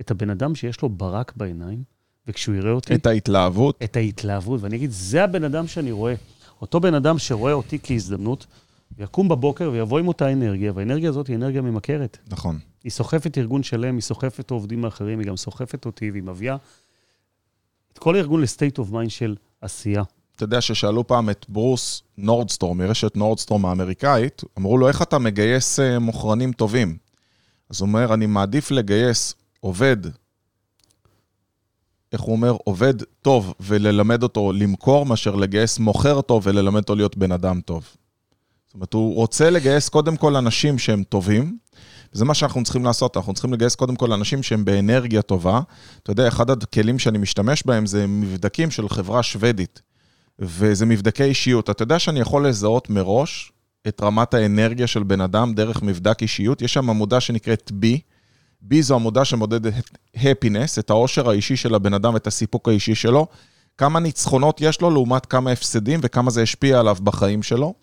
[0.00, 1.82] את הבן אדם שיש לו ברק בעיניים,
[2.26, 2.94] וכשהוא יראה אותי...
[2.94, 3.78] את ההתלהבות.
[3.84, 6.14] את ההתלהבות, ואני אגיד, זה הבן אדם שאני רואה.
[6.60, 8.46] אותו בן אדם שרואה אותי כהזדמנות,
[8.98, 12.18] ויקום בבוקר ויבוא עם אותה אנרגיה, והאנרגיה הזאת היא אנרגיה ממכרת.
[12.28, 12.58] נכון.
[12.84, 16.56] היא סוחפת ארגון שלם, היא סוחפת עובדים האחרים, היא גם סוחפת אותי, והיא מביאה
[17.92, 20.02] את כל הארגון ל state of mind של עשייה.
[20.36, 25.80] אתה יודע ששאלו פעם את ברוס נורדסטרום, מרשת נורדסטרום האמריקאית, אמרו לו, איך אתה מגייס
[25.80, 26.96] אה, מוכרנים טובים?
[27.70, 29.96] אז הוא אומר, אני מעדיף לגייס עובד,
[32.12, 37.16] איך הוא אומר, עובד טוב וללמד אותו למכור, מאשר לגייס מוכר טוב וללמד אותו להיות
[37.16, 37.84] בן אדם טוב.
[38.66, 41.58] זאת אומרת, הוא רוצה לגייס קודם כל אנשים שהם טובים,
[42.14, 45.60] וזה מה שאנחנו צריכים לעשות, אנחנו צריכים לגייס קודם כל אנשים שהם באנרגיה טובה.
[46.02, 49.82] אתה יודע, אחד הכלים שאני משתמש בהם זה מבדקים של חברה שוודית,
[50.38, 51.70] וזה מבדקי אישיות.
[51.70, 53.52] אתה יודע שאני יכול לזהות מראש
[53.88, 56.62] את רמת האנרגיה של בן אדם דרך מבדק אישיות?
[56.62, 57.86] יש שם עמודה שנקראת B.
[58.70, 59.72] B זו עמודה שמודדת
[60.16, 63.26] הפינס, את העושר האישי של הבן אדם, את הסיפוק האישי שלו,
[63.78, 67.74] כמה ניצחונות יש לו לעומת כמה הפסדים וכמה זה השפיע עליו בחיים שלו.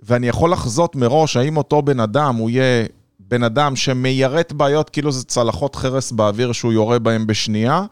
[0.00, 2.86] ואני יכול לחזות מראש האם אותו בן אדם הוא יהיה
[3.20, 7.84] בן אדם שמיירט בעיות כאילו זה צלחות חרס באוויר שהוא יורה בהם בשנייה,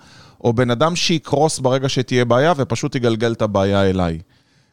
[0.44, 4.18] או בן אדם שיקרוס ברגע שתהיה בעיה ופשוט יגלגל את הבעיה אליי.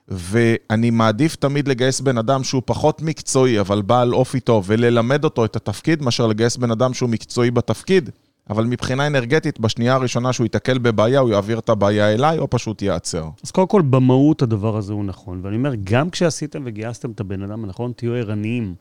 [0.07, 5.45] ואני מעדיף תמיד לגייס בן אדם שהוא פחות מקצועי, אבל בעל אופי טוב, וללמד אותו
[5.45, 8.09] את התפקיד, מאשר לגייס בן אדם שהוא מקצועי בתפקיד,
[8.49, 12.81] אבל מבחינה אנרגטית, בשנייה הראשונה שהוא ייתקל בבעיה, הוא יעביר את הבעיה אליי, או פשוט
[12.81, 13.29] ייעצר.
[13.43, 15.39] אז קודם כל, במהות הדבר הזה הוא נכון.
[15.43, 18.75] ואני אומר, גם כשעשיתם וגייסתם את הבן אדם הנכון, תהיו ערניים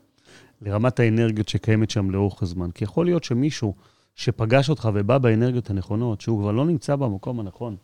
[0.62, 2.70] לרמת האנרגיות שקיימת שם לאורך הזמן.
[2.70, 3.74] כי יכול להיות שמישהו
[4.16, 7.76] שפגש אותך ובא באנרגיות הנכונות, שהוא כבר לא נמצא במקום הנכון,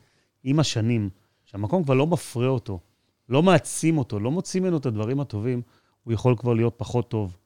[0.45, 1.11] עם השנים,
[1.45, 2.81] שהמקום כבר לא מפרה אותו,
[3.29, 5.63] לא מעצים אותו, לא מוציא ממנו את הדברים הטובים,
[6.05, 7.37] הוא יכול כבר להיות פחות טוב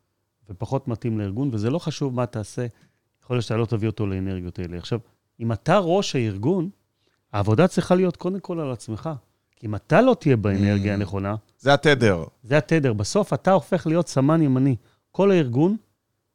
[0.51, 2.67] ופחות מתאים לארגון, וזה לא חשוב מה תעשה,
[3.23, 4.79] יכול להיות שאתה לא תביא אותו לאנרגיות האלה.
[4.79, 4.99] עכשיו,
[5.41, 6.71] אם אתה ראש הארגון,
[7.33, 9.11] העבודה צריכה להיות קודם כל על עצמך.
[9.57, 10.97] כי אם אתה לא תהיה באנרגיה mm.
[10.97, 11.35] הנכונה...
[11.59, 12.25] זה התדר.
[12.43, 12.93] זה התדר.
[12.93, 14.77] בסוף אתה הופך להיות סמן ימני.
[15.13, 15.77] כל הארגון,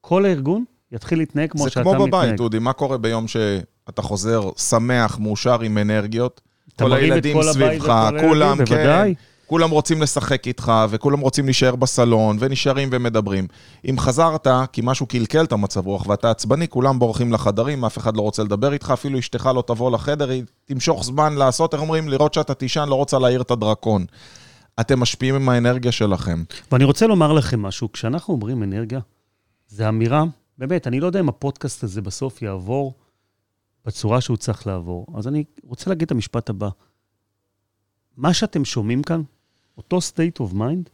[0.01, 1.93] כל הארגון יתחיל להתנהג כמו שאתה מתנהג.
[1.93, 6.41] זה כמו בבית, אודי, מה קורה ביום שאתה חוזר שמח, מאושר עם אנרגיות?
[6.79, 9.11] כל הילדים סביבך, כולם, כן.
[9.47, 13.47] כולם רוצים לשחק איתך, וכולם רוצים להישאר בסלון, ונשארים ומדברים.
[13.89, 18.17] אם חזרת, כי משהו קלקל את המצב רוח ואתה עצבני, כולם בורחים לחדרים, אף אחד
[18.17, 22.09] לא רוצה לדבר איתך, אפילו אשתך לא תבוא לחדר, היא תמשוך זמן לעשות, איך אומרים?
[22.09, 24.05] לראות שאתה תישן, לא רוצה להעיר את הדרקון.
[24.79, 26.43] אתם משפיעים עם האנרגיה שלכם.
[26.71, 28.99] ואני רוצה לומר לכם משהו, כשאנחנו אומרים אנרגיה,
[29.67, 30.23] זו אמירה,
[30.57, 32.95] באמת, אני לא יודע אם הפודקאסט הזה בסוף יעבור
[33.85, 35.07] בצורה שהוא צריך לעבור.
[35.17, 36.69] אז אני רוצה להגיד את המשפט הבא.
[38.17, 39.21] מה שאתם שומעים כאן,
[39.77, 40.89] אותו state of mind,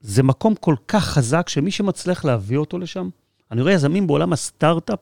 [0.00, 3.08] זה מקום כל כך חזק, שמי שמצליח להביא אותו לשם,
[3.50, 5.00] אני רואה יזמים בעולם הסטארט-אפ,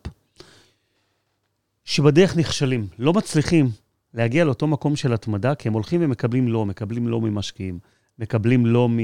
[1.84, 3.70] שבדרך נכשלים, לא מצליחים
[4.14, 7.78] להגיע לאותו מקום של התמדה, כי הם הולכים ומקבלים לא, מקבלים לא ממשקיעים,
[8.18, 8.98] מקבלים לא מ...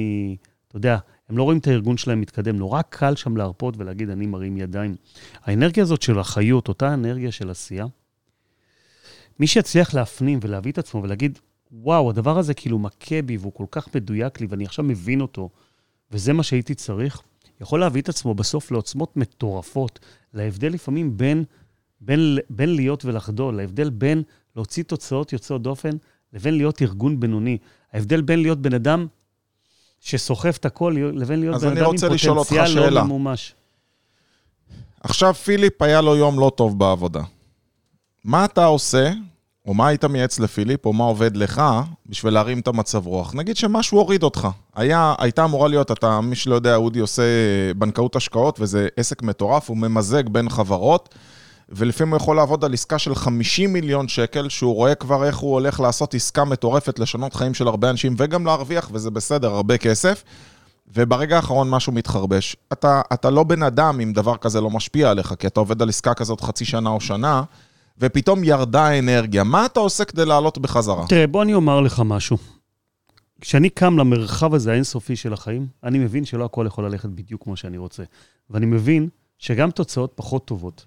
[0.69, 4.27] אתה יודע, הם לא רואים את הארגון שלהם מתקדם, נורא קל שם להרפות ולהגיד, אני
[4.27, 4.97] מרים ידיים.
[5.43, 7.87] האנרגיה הזאת של החיות, אותה אנרגיה של עשייה,
[9.41, 11.39] מי שיצליח להפנים ולהביא את עצמו ולהגיד,
[11.73, 15.51] וואו, הדבר הזה כאילו מכה בי והוא כל כך מדויק לי ואני עכשיו מבין אותו,
[16.11, 17.23] וזה מה שהייתי צריך,
[17.61, 19.99] יכול להביא את עצמו בסוף לעוצמות מטורפות,
[20.35, 21.45] להבדל לפעמים בין,
[22.01, 24.23] בין, בין להיות ולחדול, להבדל בין
[24.57, 25.91] להוציא תוצאות יוצאות דופן
[26.33, 27.59] לבין להיות ארגון בינוני.
[27.93, 29.07] ההבדל בין להיות בן אדם
[30.01, 33.55] שסוחב את הכל לבין להיות בן אדם עם פוטנציאל לא ממומש.
[35.01, 37.23] עכשיו פיליפ היה לו יום לא טוב בעבודה.
[38.25, 39.13] מה אתה עושה
[39.69, 41.63] או מה היית מייעץ לפיליפ, או מה עובד לך,
[42.07, 43.35] בשביל להרים את המצב רוח?
[43.35, 44.49] נגיד שמשהו הוריד אותך.
[44.75, 47.23] היה, הייתה אמורה להיות, אתה, מי שלא יודע, אודי עושה
[47.77, 51.15] בנקאות השקעות, וזה עסק מטורף, הוא ממזג בין חברות,
[51.69, 55.53] ולפעמים הוא יכול לעבוד על עסקה של 50 מיליון שקל, שהוא רואה כבר איך הוא
[55.53, 60.25] הולך לעשות עסקה מטורפת, לשנות חיים של הרבה אנשים, וגם להרוויח, וזה בסדר, הרבה כסף.
[60.95, 62.57] וברגע האחרון משהו מתחרבש.
[62.73, 65.89] אתה, אתה לא בן אדם אם דבר כזה לא משפיע עליך, כי אתה עובד על
[65.89, 67.43] עסקה כזאת חצי שנה או שנה,
[67.99, 69.45] ופתאום ירדה האנרגיה.
[69.45, 71.07] מה אתה עושה כדי לעלות בחזרה?
[71.09, 72.37] תראה, בוא אני אומר לך משהו.
[73.41, 77.57] כשאני קם למרחב הזה האינסופי של החיים, אני מבין שלא הכל יכול ללכת בדיוק כמו
[77.57, 78.03] שאני רוצה.
[78.51, 80.87] ואני מבין שגם תוצאות פחות טובות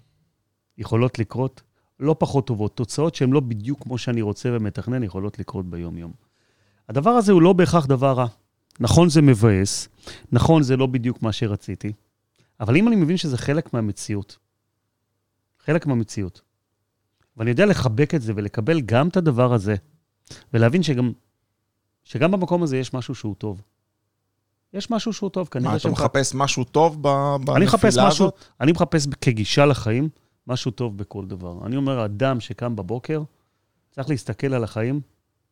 [0.77, 1.62] יכולות לקרות,
[1.99, 2.75] לא פחות טובות.
[2.75, 6.12] תוצאות שהן לא בדיוק כמו שאני רוצה ומתכנן יכולות לקרות ביום-יום.
[6.89, 8.27] הדבר הזה הוא לא בהכרח דבר רע.
[8.79, 9.89] נכון, זה מבאס,
[10.31, 11.93] נכון, זה לא בדיוק מה שרציתי,
[12.60, 14.38] אבל אם אני מבין שזה חלק מהמציאות,
[15.60, 16.41] חלק מהמציאות,
[17.38, 19.75] ואני יודע לחבק את זה ולקבל גם את הדבר הזה,
[20.53, 21.12] ולהבין שגם,
[22.03, 23.62] שגם במקום הזה יש משהו שהוא טוב.
[24.73, 28.25] יש משהו שהוא טוב, כנראה מה, אתה מחפש משהו טוב ב- אני מחפש בנפילה משהו,
[28.25, 28.45] הזאת?
[28.62, 30.10] אני מחפש כגישה לחיים,
[30.47, 31.65] משהו טוב בכל דבר.
[31.65, 33.23] אני אומר, אדם שקם בבוקר,
[33.91, 35.01] צריך להסתכל על החיים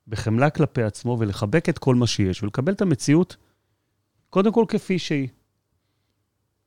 [0.08, 3.36] בחמלה כלפי עצמו ולחבק את כל מה שיש, ולקבל את המציאות,
[4.30, 5.28] קודם כל כפי שהיא.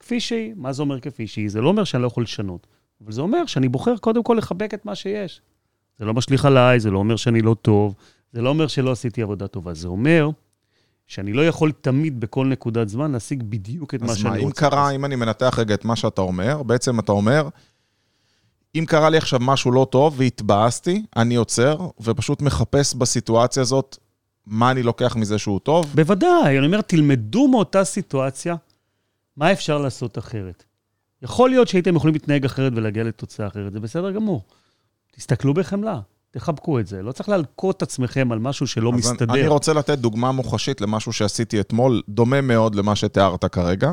[0.00, 0.54] כפי שהיא.
[0.56, 1.50] מה זה אומר כפי שהיא?
[1.50, 2.66] זה לא אומר שאני לא יכול לשנות,
[3.04, 5.40] אבל זה אומר שאני בוחר קודם כל לחבק את מה שיש.
[5.98, 7.94] זה לא משליך עליי, זה לא אומר שאני לא טוב,
[8.32, 10.30] זה לא אומר שלא עשיתי עבודה טובה, זה אומר
[11.06, 14.46] שאני לא יכול תמיד בכל נקודת זמן להשיג בדיוק את מה אז שאני מה, רוצה.
[14.66, 17.48] אם קרה, אם אני מנתח רגע את מה שאתה אומר, בעצם אתה אומר,
[18.74, 23.96] אם קרה לי עכשיו משהו לא טוב והתבאסתי, אני עוצר ופשוט מחפש בסיטואציה הזאת
[24.46, 25.87] מה אני לוקח מזה שהוא טוב.
[25.94, 28.54] בוודאי, אני אומר, תלמדו מאותה סיטואציה
[29.37, 30.64] מה אפשר לעשות אחרת.
[31.22, 34.42] יכול להיות שהייתם יכולים להתנהג אחרת ולהגיע לתוצאה אחרת, זה בסדר גמור.
[35.16, 37.02] תסתכלו בחמלה, תחבקו את זה.
[37.02, 39.35] לא צריך להלקות את עצמכם על משהו שלא אז מסתדר.
[39.35, 43.92] אני רוצה לתת דוגמה מוחשית למשהו שעשיתי אתמול, דומה מאוד למה שתיארת כרגע.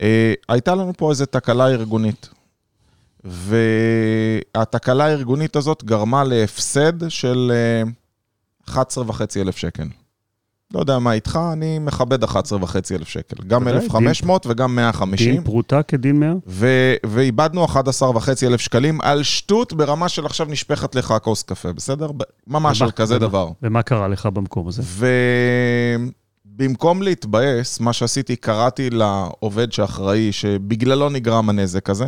[0.00, 2.28] אה, הייתה לנו פה איזו תקלה ארגונית.
[3.24, 7.52] והתקלה הארגונית הזאת גרמה להפסד של
[8.68, 9.84] אה, 11.5 אלף שקל.
[10.74, 12.34] לא יודע מה איתך, אני מכבד 11.5
[12.92, 13.36] אלף שקל.
[13.46, 15.32] גם ודאי, 1,500 וגם 150.
[15.32, 16.32] דין פרוטה כדין מאה?
[16.46, 22.10] ו- ואיבדנו 11.5 אלף שקלים על שטות ברמה של עכשיו נשפכת לך כוס קפה, בסדר?
[22.46, 23.48] ממש על כזה דבר.
[23.62, 24.82] ומה קרה לך במקום הזה?
[26.56, 32.06] ובמקום להתבאס, מה שעשיתי, קראתי לעובד שאחראי, שבגללו נגרם הנזק הזה,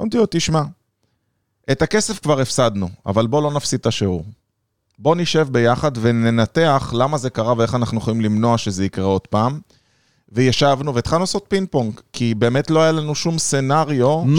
[0.00, 0.62] אמרתי לו, תשמע,
[1.72, 4.24] את הכסף כבר הפסדנו, אבל בוא לא נפסיד את השיעור.
[4.98, 9.60] בוא נשב ביחד וננתח למה זה קרה ואיך אנחנו יכולים למנוע שזה יקרה עוד פעם.
[10.32, 13.38] וישבנו והתחלנו לעשות פינג פונג, כי באמת לא היה לנו שום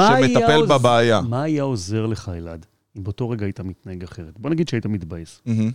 [0.07, 1.21] היה שמטפל עוז- בבעיה.
[1.21, 2.65] מה היה עוזר לך, אלעד,
[2.97, 4.33] אם באותו רגע היית מתנהג אחרת?
[4.39, 5.41] בוא נגיד שהיית מתבאס.
[5.45, 5.71] מהמם.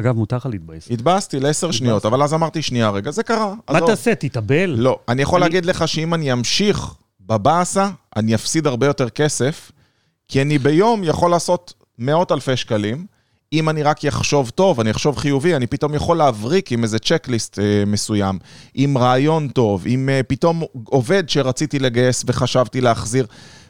[0.00, 0.90] אגב, מותר לך להתבאס.
[0.90, 3.54] התבאסתי לעשר שניות, אבל אז אמרתי, שנייה רגע, זה קרה.
[3.70, 4.66] מה עזוב." תעשה, תתאבל?
[4.70, 6.94] לא, אני יכול אני- להגיד לך שאם אני אמשיך
[7.26, 9.72] בבאסה, אני אפסיד הרבה יותר כסף,
[10.28, 13.06] כי אני ביום יכול לעשות מאות אלפי שקלים.
[13.52, 17.58] אם אני רק יחשוב טוב, אני אחשוב חיובי, אני פתאום יכול להבריק עם איזה צ'קליסט
[17.58, 18.38] אה, מסוים,
[18.74, 23.26] עם רעיון טוב, עם אה, פתאום עובד שרציתי לגייס וחשבתי להחזיר.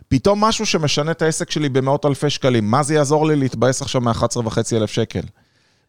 [0.08, 2.70] פתאום משהו שמשנה את העסק שלי במאות אלפי שקלים.
[2.70, 5.20] מה זה יעזור לי להתבאס עכשיו מ-11.5 אלף שקל?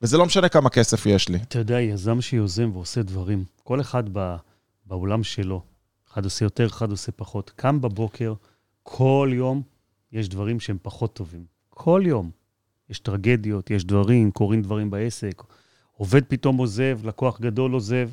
[0.01, 1.37] וזה לא משנה כמה כסף יש לי.
[1.37, 4.35] אתה יודע, יזם שיוזם ועושה דברים, כל אחד ב,
[4.85, 5.61] בעולם שלו,
[6.17, 7.51] אחד עושה יותר, אחד עושה פחות.
[7.55, 8.33] קם בבוקר,
[8.83, 9.61] כל יום
[10.11, 11.45] יש דברים שהם פחות טובים.
[11.69, 12.31] כל יום.
[12.89, 15.43] יש טרגדיות, יש דברים, קורים דברים בעסק,
[15.91, 18.09] עובד פתאום עוזב, לקוח גדול עוזב.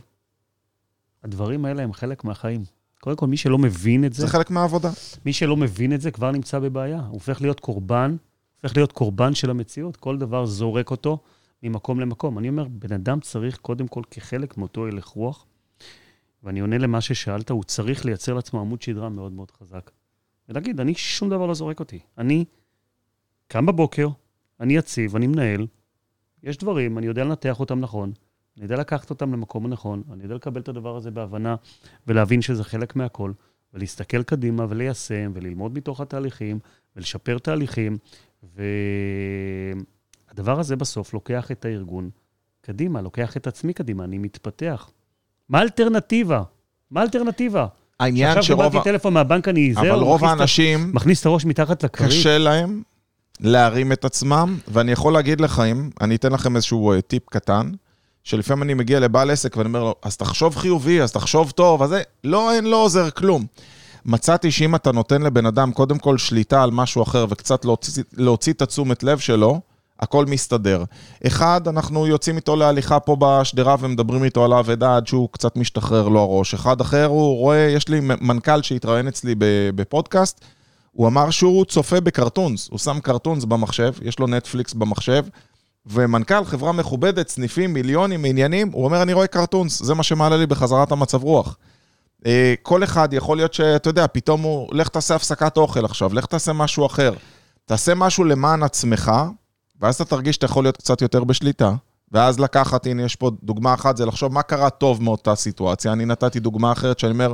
[1.22, 2.64] הדברים האלה הם חלק מהחיים.
[3.00, 4.90] קודם כל, מי שלא מבין את זה, זה חלק מהעבודה.
[5.26, 7.00] מי שלא מבין את זה כבר נמצא בבעיה.
[7.00, 8.16] הוא הופך להיות קורבן,
[8.62, 9.96] הופך להיות קורבן של המציאות.
[9.96, 11.18] כל דבר זורק אותו
[11.62, 12.38] ממקום למקום.
[12.38, 15.46] אני אומר, בן אדם צריך קודם כל כחלק מאותו הלך רוח,
[16.44, 19.90] ואני עונה למה ששאלת, הוא צריך לייצר לעצמו עמוד שדרה מאוד מאוד חזק.
[20.48, 22.00] ולהגיד, אני, שום דבר לא זורק אותי.
[22.18, 22.44] אני
[23.48, 24.08] קם בבוקר,
[24.60, 25.66] אני יציב, אני מנהל,
[26.42, 28.12] יש דברים, אני יודע לנתח אותם נכון,
[28.56, 31.56] אני יודע לקחת אותם למקום הנכון, אני יודע לקבל את הדבר הזה בהבנה
[32.06, 33.32] ולהבין שזה חלק מהכל,
[33.74, 36.58] ולהסתכל קדימה וליישם וללמוד מתוך התהליכים
[36.96, 37.98] ולשפר תהליכים,
[40.32, 42.10] והדבר הזה בסוף לוקח את הארגון
[42.60, 44.90] קדימה, לוקח את עצמי קדימה, אני מתפתח.
[45.48, 46.42] מה האלטרנטיבה?
[46.90, 47.66] מה האלטרנטיבה?
[48.00, 48.62] העניין שרוב...
[48.62, 52.10] קיבלתי טלפון מהבנק, אני זהו, אבל רוב האנשים, מכניס את הראש מתחת לכרית.
[52.10, 52.82] קשה להם
[53.40, 57.70] להרים את עצמם, ואני יכול להגיד לכם, אני אתן לכם איזשהו אה, טיפ קטן,
[58.24, 61.88] שלפעמים אני מגיע לבעל עסק ואני אומר לו, אז תחשוב חיובי, אז תחשוב טוב, אז
[61.88, 63.46] זה, לא, אין, לא עוזר כלום.
[64.06, 68.52] מצאתי שאם אתה נותן לבן אדם קודם כל שליטה על משהו אחר וקצת להוציא, להוציא
[68.52, 69.60] את התשומת לב שלו,
[70.00, 70.84] הכל מסתדר.
[71.26, 76.08] אחד, אנחנו יוצאים איתו להליכה פה בשדרה ומדברים איתו על האבדה עד שהוא קצת משתחרר
[76.08, 76.54] לו הראש.
[76.54, 79.34] אחד אחר, הוא רואה, יש לי מנכ"ל שהתראיין אצלי
[79.74, 80.40] בפודקאסט,
[80.92, 85.24] הוא אמר שהוא צופה בקרטונס, הוא שם קרטונס במחשב, יש לו נטפליקס במחשב,
[85.86, 90.46] ומנכ"ל חברה מכובדת, סניפים, מיליונים, עניינים, הוא אומר, אני רואה קרטונס, זה מה שמעלה לי
[90.46, 91.56] בחזרת המצב רוח.
[92.26, 96.26] אה, כל אחד יכול להיות שאתה יודע, פתאום הוא, לך תעשה הפסקת אוכל עכשיו, לך
[96.26, 97.12] תעשה משהו אחר.
[97.64, 99.12] תעשה משהו למען עצמך,
[99.80, 101.74] ואז אתה תרגיש שאתה יכול להיות קצת יותר בשליטה.
[102.12, 105.92] ואז לקחת, הנה, יש פה דוגמה אחת, זה לחשוב מה קרה טוב מאותה סיטואציה.
[105.92, 107.32] אני נתתי דוגמה אחרת שאני אומר,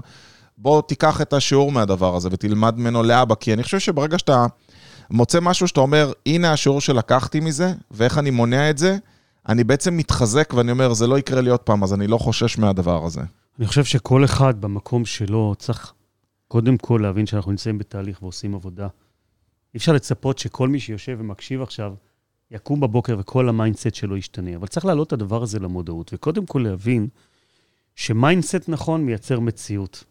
[0.59, 4.47] בוא תיקח את השיעור מהדבר הזה ותלמד ממנו להבא, כי אני חושב שברגע שאתה
[5.11, 8.97] מוצא משהו שאתה אומר, הנה השיעור שלקחתי מזה, ואיך אני מונע את זה,
[9.49, 12.59] אני בעצם מתחזק ואני אומר, זה לא יקרה לי עוד פעם, אז אני לא חושש
[12.59, 13.21] מהדבר הזה.
[13.59, 15.93] אני חושב שכל אחד במקום שלו צריך
[16.49, 18.89] קודם כל להבין שאנחנו נמצאים בתהליך ועושים עבודה.
[19.75, 21.95] אי אפשר לצפות שכל מי שיושב ומקשיב עכשיו,
[22.51, 24.57] יקום בבוקר וכל ה mindset שלו ישתנה.
[24.57, 27.09] אבל צריך להעלות את הדבר הזה למודעות, וקודם כל להבין
[27.95, 30.05] ש mindset נכון מייצר מציאות.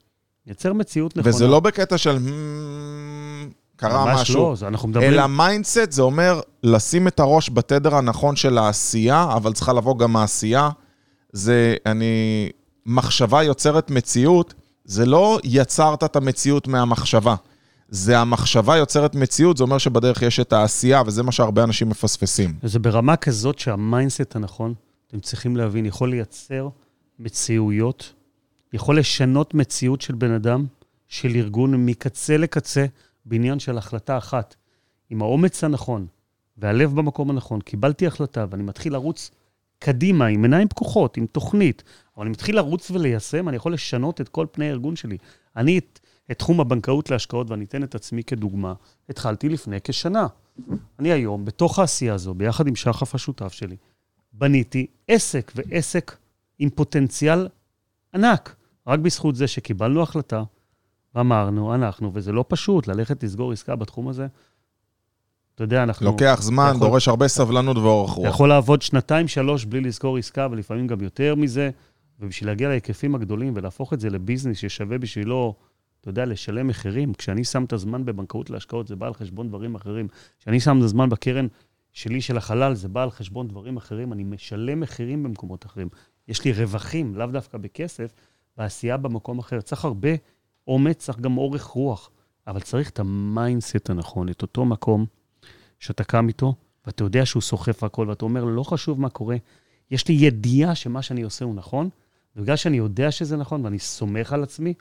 [0.48, 1.36] מייצר מציאות נכונה.
[1.36, 5.14] וזה לא בקטע של "הממ, קרה ממש משהו, לא, אנחנו מדברים...
[5.14, 10.16] אלא mindset זה אומר לשים את הראש בתדר הנכון של העשייה, אבל צריכה לבוא גם
[10.16, 10.70] העשייה.
[11.34, 12.50] זה, אני,
[12.86, 14.54] מחשבה יוצרת מציאות,
[14.86, 17.36] זה לא יצרת את המציאות מהמחשבה.
[17.90, 22.54] זה המחשבה יוצרת מציאות, זה אומר שבדרך יש את העשייה, וזה מה שהרבה אנשים מפספסים.
[22.64, 24.74] זה ברמה כזאת שה mindset הנכון,
[25.08, 26.70] אתם צריכים להבין, יכול לייצר
[27.20, 28.14] מציאויות,
[28.74, 30.66] יכול לשנות מציאות של בן אדם,
[31.08, 32.86] של ארגון, מקצה לקצה,
[33.26, 34.56] בעניין של החלטה אחת.
[35.10, 36.08] עם האומץ הנכון
[36.58, 39.32] והלב במקום הנכון, קיבלתי החלטה ואני מתחיל לרוץ
[39.80, 41.84] קדימה, עם עיניים פקוחות, עם תוכנית,
[42.18, 45.18] אבל אני מתחיל לרוץ וליישם, אני יכול לשנות את כל פני הארגון שלי.
[45.56, 46.00] אני את,
[46.32, 48.74] את תחום הבנקאות להשקעות, ואני אתן את עצמי כדוגמה,
[49.10, 50.28] התחלתי לפני כשנה.
[51.00, 53.76] אני היום, בתוך העשייה הזו, ביחד עם שחף השותף שלי,
[54.34, 56.18] בניתי עסק, ועסק
[56.60, 57.48] עם פוטנציאל
[58.16, 58.56] ענק.
[58.88, 60.44] רק בזכות זה שקיבלנו החלטה,
[61.16, 64.28] ואמרנו, אנחנו, וזה לא פשוט, ללכת לסגור עסקה בתחום הזה.
[65.56, 66.06] אתה יודע, אנחנו...
[66.06, 68.30] לוקח זמן, יכול- דורש הרבה סבלנות ואורך אתה רוח.
[68.30, 71.70] יכול לעבוד שנתיים, שלוש בלי לזכור עסקה, ולפעמים גם יותר מזה,
[72.20, 75.56] ובשביל להגיע להיקפים הגדולים ולהפוך את זה לביזנס ששווה בשבילו,
[76.02, 77.14] אתה יודע, לשלם מחירים.
[77.14, 80.08] כשאני שם את הזמן בבנקאות להשקעות, זה בא על חשבון דברים אחרים.
[80.40, 81.48] כשאני שם את הזמן בקרן
[81.94, 84.14] שלי של החלל, זה בא על חשבון דברים אחרים.
[84.14, 85.90] אני משלם מחירים במקומות אחרים.
[86.28, 88.14] יש לי רווחים, לאו דווקא בכסף,
[88.58, 89.62] בעשייה במקום אחר.
[89.62, 90.10] צריך הרבה
[90.68, 92.10] אומץ, צריך גם אורך רוח,
[92.48, 95.06] אבל צריך את ה mindset הנכון, את אותו מקום
[95.80, 99.38] שאתה קם איתו, ואתה יודע שהוא סוחף הכל, ואתה אומר, לא חשוב מה קורה,
[99.92, 101.90] יש לי ידיעה שמה שאני עושה הוא נכון,
[102.36, 104.74] ובגלל שאני יודע שזה נכון ואני סומך על עצמי,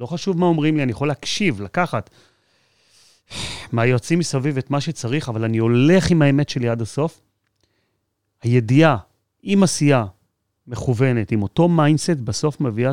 [0.00, 2.10] לא חשוב מה אומרים לי, אני יכול להקשיב, לקחת
[3.72, 7.20] מהיועצים מסביב את מה שצריך, אבל אני הולך עם האמת שלי עד הסוף.
[8.42, 8.96] הידיעה,
[9.42, 10.06] עם עשייה
[10.66, 12.92] מכוונת, עם אותו mindset, בסוף מביאה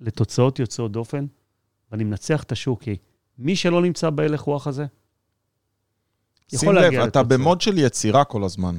[0.00, 1.26] לתוצאות יוצאות דופן,
[1.92, 2.96] ואני מנצח את השוק, כי
[3.38, 4.86] מי שלא נמצא בהלך רוח הזה,
[6.50, 7.40] שים יכול לב, להגיע אתה לתוצאות.
[7.40, 8.78] ב mode של יצירה כל הזמן.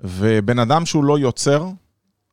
[0.00, 1.68] ובן אדם שהוא לא יוצר,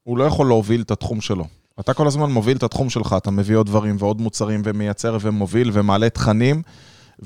[0.04, 1.48] הוא לא יכול להוביל את התחום שלו.
[1.79, 5.69] אתה כל הזמן מוביל את התחום שלך, אתה מביא עוד דברים ועוד מוצרים ומייצר ומוביל
[5.73, 6.61] ומעלה תכנים,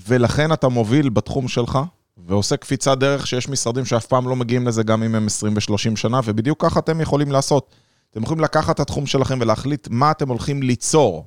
[0.07, 1.79] ולכן אתה מוביל בתחום שלך,
[2.17, 5.95] ועושה קפיצת דרך שיש משרדים שאף פעם לא מגיעים לזה גם אם הם 20 ו-30
[5.95, 7.75] שנה, ובדיוק ככה אתם יכולים לעשות.
[8.11, 11.25] אתם יכולים לקחת את התחום שלכם ולהחליט מה אתם הולכים ליצור.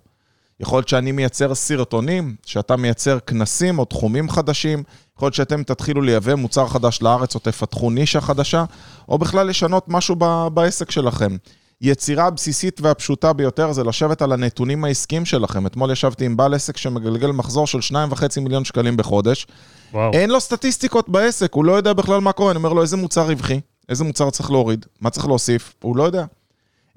[0.60, 4.82] יכול להיות שאני מייצר סרטונים, שאתה מייצר כנסים או תחומים חדשים,
[5.16, 8.64] יכול להיות שאתם תתחילו לייבא מוצר חדש לארץ או תפתחו נישה חדשה,
[9.08, 11.36] או בכלל לשנות משהו ב- בעסק שלכם.
[11.82, 15.66] יצירה הבסיסית והפשוטה ביותר זה לשבת על הנתונים העסקיים שלכם.
[15.66, 19.46] אתמול ישבתי עם בעל עסק שמגלגל מחזור של 2.5 מיליון שקלים בחודש.
[19.92, 20.12] וואו.
[20.12, 22.50] אין לו סטטיסטיקות בעסק, הוא לא יודע בכלל מה קורה.
[22.50, 23.60] אני אומר לו, איזה מוצר רווחי?
[23.88, 24.86] איזה מוצר צריך להוריד?
[25.00, 25.74] מה צריך להוסיף?
[25.82, 26.24] הוא לא יודע.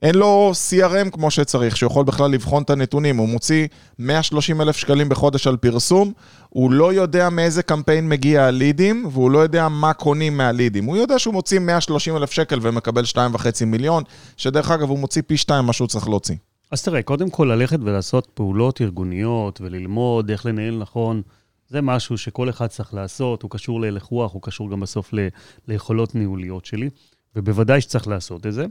[0.01, 3.17] אין לו CRM כמו שצריך, שיכול בכלל לבחון את הנתונים.
[3.17, 3.67] הוא מוציא
[3.99, 6.11] 130 אלף שקלים בחודש על פרסום,
[6.49, 10.85] הוא לא יודע מאיזה קמפיין מגיע הלידים, והוא לא יודע מה קונים מהלידים.
[10.85, 13.19] הוא יודע שהוא מוציא 130 אלף שקל ומקבל 2.5
[13.65, 14.03] מיליון,
[14.37, 16.35] שדרך אגב, הוא מוציא פי 2 מה שהוא צריך להוציא.
[16.71, 21.21] אז תראה, קודם כל ללכת ולעשות פעולות ארגוניות וללמוד איך לנהל נכון,
[21.69, 25.27] זה משהו שכל אחד צריך לעשות, הוא קשור להלך רוח, הוא קשור גם בסוף ל-
[25.67, 26.89] ליכולות ניהוליות שלי,
[27.35, 28.65] ובוודאי שצריך לעשות את זה.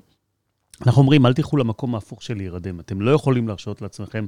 [0.87, 2.81] אנחנו אומרים, אל תלכו למקום ההפוך של להירדם.
[2.81, 4.27] אתם לא יכולים להרשות לעצמכם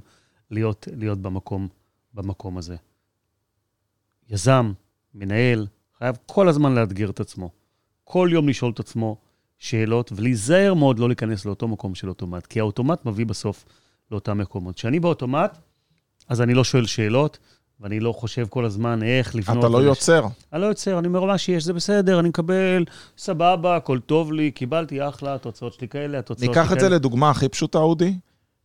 [0.51, 1.69] להיות, להיות במקום,
[2.15, 2.77] במקום הזה.
[4.29, 4.73] יזם,
[5.15, 5.67] מנהל,
[5.99, 7.51] חייב כל הזמן לאתגר את עצמו.
[8.05, 9.17] כל יום לשאול את עצמו
[9.59, 13.65] שאלות, ולהיזהר מאוד לא להיכנס לאותו מקום של אוטומט, כי האוטומט מביא בסוף
[14.11, 14.77] לאותם מקומות.
[14.77, 15.59] כשאני באוטומט,
[16.29, 17.39] אז אני לא שואל שאלות,
[17.81, 19.59] ואני לא חושב כל הזמן איך לבנות...
[19.59, 20.27] אתה לא ולש- יוצר.
[20.53, 22.85] אני לא יוצר, אני אומר, מה שיש זה בסדר, אני מקבל,
[23.19, 26.63] סבבה, הכל טוב לי, קיבלתי אחלה, התוצאות שלי כאלה, התוצאות שלי כאלה.
[26.63, 28.15] ניקח את זה לדוגמה הכי פשוטה, אודי.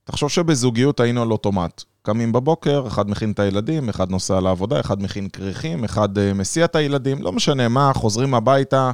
[0.04, 1.84] תחשוב שבזוגיות היינו על אוטומט.
[2.02, 6.65] קמים בבוקר, אחד מכין את הילדים, אחד נוסע לעבודה, אחד מכין כריכים, אחד אה, מסיע
[6.65, 8.91] את הילדים, לא משנה מה, חוזרים הביתה,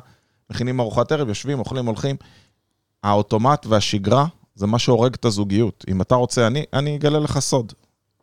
[0.49, 2.15] מכינים ארוחת ערב, יושבים, אוכלים, הולכים.
[3.03, 4.25] האוטומט והשגרה
[4.55, 5.85] זה מה שהורג את הזוגיות.
[5.87, 7.73] אם אתה רוצה, אני, אני אגלה לך סוד.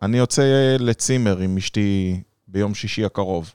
[0.05, 3.53] אני יוצא לצימר עם אשתי ביום שישי הקרוב.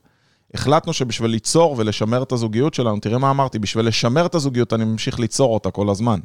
[0.54, 4.86] החלטנו שבשביל ליצור ולשמר את הזוגיות שלנו, תראה מה אמרתי, בשביל לשמר את הזוגיות אני
[4.86, 6.20] ממשיך ליצור אותה כל הזמן.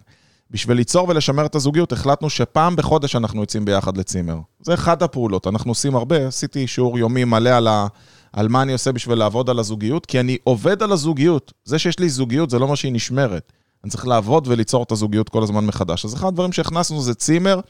[0.50, 4.38] בשביל ליצור ולשמר את הזוגיות, החלטנו שפעם בחודש אנחנו יוצאים ביחד לצימר.
[4.60, 7.86] זה אחת הפעולות, אנחנו עושים הרבה, עשיתי שיעור יומי מלא על, ה,
[8.32, 11.52] על מה אני עושה בשביל לעבוד על הזוגיות, כי אני עובד על הזוגיות.
[11.64, 13.52] זה שיש לי זוגיות זה לא מה שהיא נשמרת.
[13.84, 16.04] אני צריך לעבוד וליצור את הזוגיות כל הזמן מחדש.
[16.04, 17.60] אז אחד הדברים שהכנסנו זה צימר,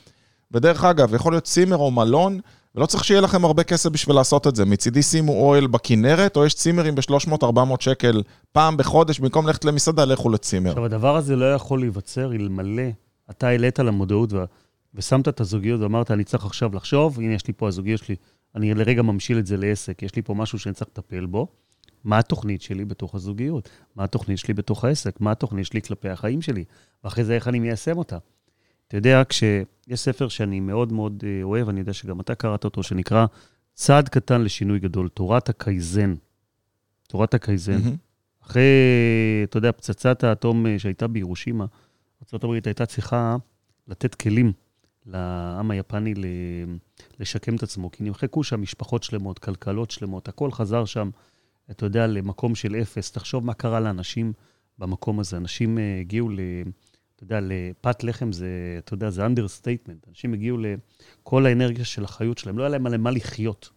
[0.54, 2.40] ודרך אגב, יכול להיות צימר או מלון,
[2.74, 4.64] ולא צריך שיהיה לכם הרבה כסף בשביל לעשות את זה.
[4.64, 7.46] מצידי שימו אוהל בכנרת, או יש צימרים ב-300-400
[7.80, 10.70] שקל פעם בחודש, במקום ללכת למסעדה, לכו לצימר.
[10.70, 12.82] עכשיו, הדבר הזה לא יכול להיווצר אלמלא
[13.30, 14.44] אתה העלית למודעות ו...
[14.94, 18.16] ושמת את הזוגיות ואמרת, אני צריך עכשיו לחשוב, הנה, יש לי פה הזוגיות שלי,
[18.54, 21.46] אני לרגע ממשיל את זה לעסק, יש לי פה משהו שאני צריך לטפל בו.
[22.04, 23.68] מה התוכנית שלי בתוך הזוגיות?
[23.96, 25.20] מה התוכנית שלי בתוך העסק?
[25.20, 26.64] מה התוכנית שלי כלפי החיים שלי?
[27.04, 28.18] ואחרי זה, איך אני מיישם אותה?
[28.88, 32.82] אתה יודע, כשיש ספר שאני מאוד מאוד אה, אוהב, אני יודע שגם אתה קראת אותו,
[32.82, 33.26] שנקרא
[33.74, 36.14] צעד קטן לשינוי גדול, תורת הקייזן.
[37.08, 37.78] תורת הקייזן.
[37.78, 38.44] Mm-hmm.
[38.46, 38.62] אחרי,
[39.44, 41.66] אתה יודע, פצצת האטום אה, שהייתה בירושימה,
[42.34, 43.36] ארה"ב הייתה צריכה
[43.88, 44.52] לתת כלים
[45.06, 46.14] לעם היפני
[47.20, 51.10] לשקם את עצמו, כי נמחקו שם משפחות שלמות, כלכלות שלמות, הכל חזר שם,
[51.70, 53.10] אתה יודע, למקום של אפס.
[53.10, 54.32] תחשוב מה קרה לאנשים
[54.78, 55.36] במקום הזה.
[55.36, 56.40] אנשים אה, הגיעו ל...
[57.24, 60.08] יודע, לפת לחם זה, אתה יודע, זה understatement.
[60.08, 63.70] אנשים הגיעו לכל האנרגיה של החיות שלהם, לא היה להם למה לחיות.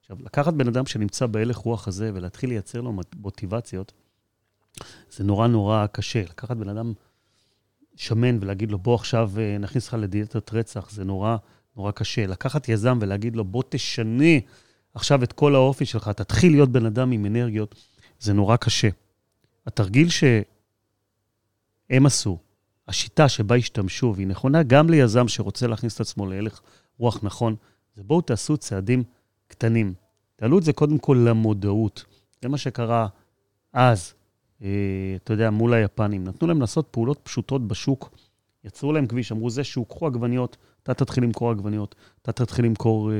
[0.00, 3.92] עכשיו, לקחת בן אדם שנמצא בהלך רוח הזה ולהתחיל לייצר לו מוטיבציות,
[5.10, 6.22] זה נורא נורא קשה.
[6.22, 6.92] לקחת בן אדם
[7.96, 11.36] שמן ולהגיד לו, בוא עכשיו אה, נכניס לך לדיאטת רצח, זה נורא
[11.76, 12.26] נורא קשה.
[12.26, 14.34] לקחת יזם ולהגיד לו, בוא תשנה
[14.94, 17.74] עכשיו את כל האופי שלך, תתחיל להיות בן אדם עם אנרגיות,
[18.20, 18.88] זה נורא קשה.
[19.66, 22.38] התרגיל שהם עשו,
[22.88, 26.60] השיטה שבה השתמשו, והיא נכונה גם ליזם שרוצה להכניס את עצמו להלך
[26.98, 27.56] רוח נכון,
[27.96, 29.02] זה בואו תעשו צעדים
[29.48, 29.94] קטנים.
[30.36, 32.04] תעלו את זה קודם כל למודעות.
[32.42, 33.08] זה מה שקרה
[33.72, 34.14] אז,
[34.62, 34.68] אה,
[35.16, 36.24] אתה יודע, מול היפנים.
[36.24, 38.10] נתנו להם לעשות פעולות פשוטות בשוק,
[38.64, 43.12] יצרו להם כביש, אמרו, זה שוק, קחו עגבניות, אתה תתחיל למכור עגבניות, אתה תתחיל למכור
[43.12, 43.16] אה,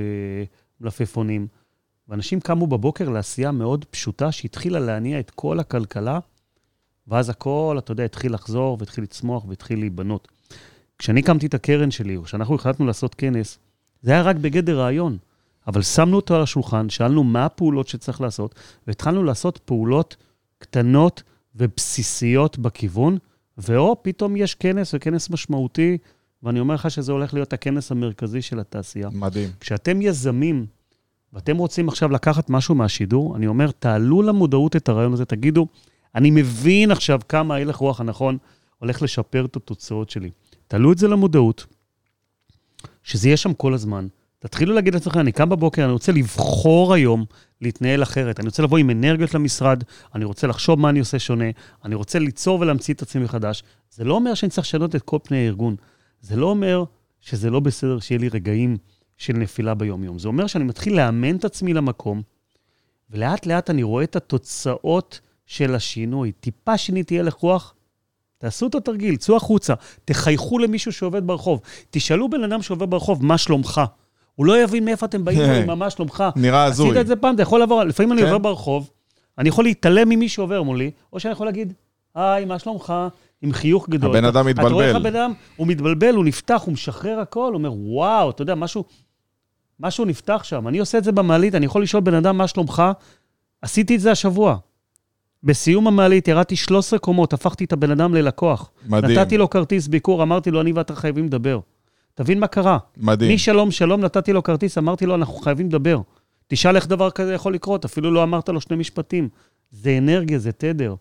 [0.80, 1.46] מלפפונים.
[2.08, 6.18] ואנשים קמו בבוקר לעשייה מאוד פשוטה, שהתחילה להניע את כל הכלכלה,
[7.08, 10.28] ואז הכל, אתה יודע, התחיל לחזור, והתחיל לצמוח, והתחיל להיבנות.
[10.98, 13.58] כשאני הקמתי את הקרן שלי, או כשאנחנו החלטנו לעשות כנס,
[14.02, 15.18] זה היה רק בגדר רעיון.
[15.66, 18.54] אבל שמנו אותו על השולחן, שאלנו מה הפעולות שצריך לעשות,
[18.86, 20.16] והתחלנו לעשות פעולות
[20.58, 21.22] קטנות
[21.56, 23.18] ובסיסיות בכיוון,
[23.58, 25.98] ואו, פתאום יש כנס, וכנס משמעותי,
[26.42, 29.08] ואני אומר לך שזה הולך להיות הכנס המרכזי של התעשייה.
[29.12, 29.48] מדהים.
[29.60, 30.66] כשאתם יזמים,
[31.32, 35.66] ואתם רוצים עכשיו לקחת משהו מהשידור, אני אומר, תעלו למודעות את הרעיון הזה, תגידו,
[36.14, 38.38] אני מבין עכשיו כמה הלך רוח הנכון
[38.78, 40.30] הולך לשפר את התוצאות שלי.
[40.68, 41.66] תעלו את זה למודעות,
[43.02, 44.06] שזה יהיה שם כל הזמן.
[44.38, 47.24] תתחילו להגיד לעצמכם, אני קם בבוקר, אני רוצה לבחור היום
[47.60, 48.40] להתנהל אחרת.
[48.40, 51.44] אני רוצה לבוא עם אנרגיות למשרד, אני רוצה לחשוב מה אני עושה שונה,
[51.84, 53.62] אני רוצה ליצור ולהמציא את עצמי מחדש.
[53.90, 55.76] זה לא אומר שאני צריך לשנות את כל פני הארגון.
[56.20, 56.84] זה לא אומר
[57.20, 58.76] שזה לא בסדר שיהיה לי רגעים
[59.16, 60.18] של נפילה ביום-יום.
[60.18, 62.22] זה אומר שאני מתחיל לאמן את עצמי למקום,
[63.10, 66.32] ולאט-לאט אני רואה את התוצאות של השינוי.
[66.32, 67.74] טיפה שיניתי הלך רוח,
[68.38, 69.74] תעשו את התרגיל, צאו החוצה,
[70.04, 71.60] תחייכו למישהו שעובד ברחוב.
[71.90, 73.80] תשאלו בן אדם שעובד ברחוב, מה שלומך?
[74.34, 76.24] הוא לא יבין מאיפה אתם באים, עם מה שלומך.
[76.36, 76.90] נראה הזוי.
[76.90, 78.26] עשית את זה פעם, אתה יכול לעבור, לפעמים אני כן.
[78.26, 78.90] עובר ברחוב,
[79.38, 81.72] אני יכול להתעלם ממי שעובר מולי, או שאני יכול להגיד,
[82.14, 82.94] היי, מה שלומך?
[83.42, 84.10] עם חיוך גדול.
[84.10, 84.66] הבן אדם מתבלבל.
[84.66, 88.30] אתה רואה איך הבן אדם, הוא מתבלבל, הוא נפתח, הוא משחרר הכל, הוא אומר, וואו,
[88.30, 88.84] אתה יודע, משהו,
[89.80, 90.68] משהו נפתח שם.
[90.68, 92.82] אני עושה את זה במעלית, אני יכול לשאול בן אדם, מה שלומך?
[93.62, 94.56] עשיתי את זה השבוע.
[95.44, 98.70] בסיום המעלית ירדתי 13 קומות, הפכתי את הבן אדם ללקוח.
[98.88, 99.18] מדהים.
[99.18, 101.60] נתתי לו כרטיס ביקור, אמרתי לו, אני ואתה חייבים לדבר.
[102.14, 102.78] תבין מה קרה.
[102.96, 103.34] מדהים.
[103.34, 106.00] משלום שלום נתתי לו כרטיס, אמרתי לו, אנחנו חייבים לדבר.
[106.48, 109.28] תשאל איך דבר כזה יכול לקרות, אפילו לא אמרת לו שני משפטים.
[109.70, 110.94] זה אנרגיה, זה תדר.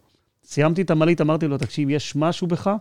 [0.44, 2.72] סיימתי את המעלית, אמרתי לו, תקשיב, יש משהו בך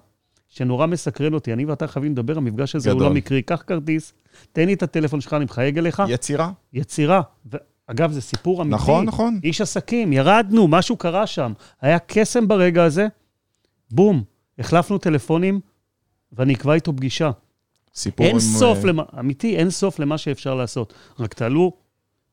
[0.48, 3.02] שנורא מסקרן אותי, אני ואתה חייבים לדבר, המפגש הזה גדול.
[3.02, 4.12] הוא לא מקרי, קח כרטיס,
[4.52, 6.02] תן לי את הטלפון שלך, אני מחייג אליך.
[6.08, 6.50] יצירה.
[6.72, 7.20] יצירה.
[7.52, 7.56] ו-
[7.90, 8.74] אגב, זה סיפור אמיתי.
[8.74, 9.40] נכון, נכון.
[9.44, 11.52] איש עסקים, ירדנו, משהו קרה שם.
[11.80, 13.06] היה קסם ברגע הזה,
[13.90, 14.22] בום,
[14.58, 15.60] החלפנו טלפונים,
[16.32, 17.30] ואני אקבע איתו פגישה.
[17.94, 18.40] סיפור אין עם...
[18.40, 20.94] סוף, אה, למה, אמיתי, אין סוף למה שאפשר לעשות.
[21.20, 21.72] רק תעלו,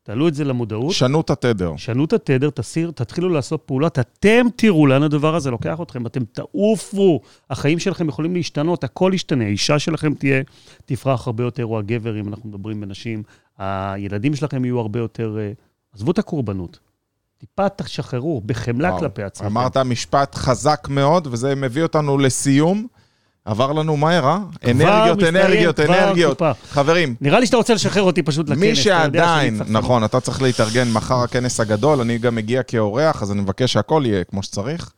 [0.03, 0.91] תעלו את זה למודעות.
[0.91, 1.73] שנו את התדר.
[1.77, 6.23] שנו את התדר, תסיר, תתחילו לעשות פעולות, אתם תראו לאן הדבר הזה לוקח אתכם, אתם
[6.25, 10.41] תעופו, החיים שלכם יכולים להשתנות, הכל ישתנה, האישה שלכם תהיה,
[10.85, 13.23] תפרח הרבה יותר, או הגבר, אם אנחנו מדברים בנשים,
[13.57, 15.37] הילדים שלכם יהיו הרבה יותר...
[15.39, 15.51] אה,
[15.95, 16.79] עזבו את הקורבנות.
[17.37, 19.45] טיפה תשחררו, בחמלה וואו, כלפי עצמכם.
[19.45, 22.87] אמרת משפט חזק מאוד, וזה מביא אותנו לסיום.
[23.45, 24.37] עבר לנו מהר, אה?
[24.71, 26.33] אנרגיות, מסתיים, אנרגיות, אנרגיות.
[26.37, 26.51] קופה.
[26.69, 28.59] חברים, נראה לי שאתה רוצה לשחרר אותי פשוט לכנס.
[28.61, 33.21] מי אתה שעדיין, צריך- נכון, אתה צריך להתארגן מחר הכנס הגדול, אני גם מגיע כאורח,
[33.23, 34.91] אז אני מבקש שהכל יהיה כמו שצריך.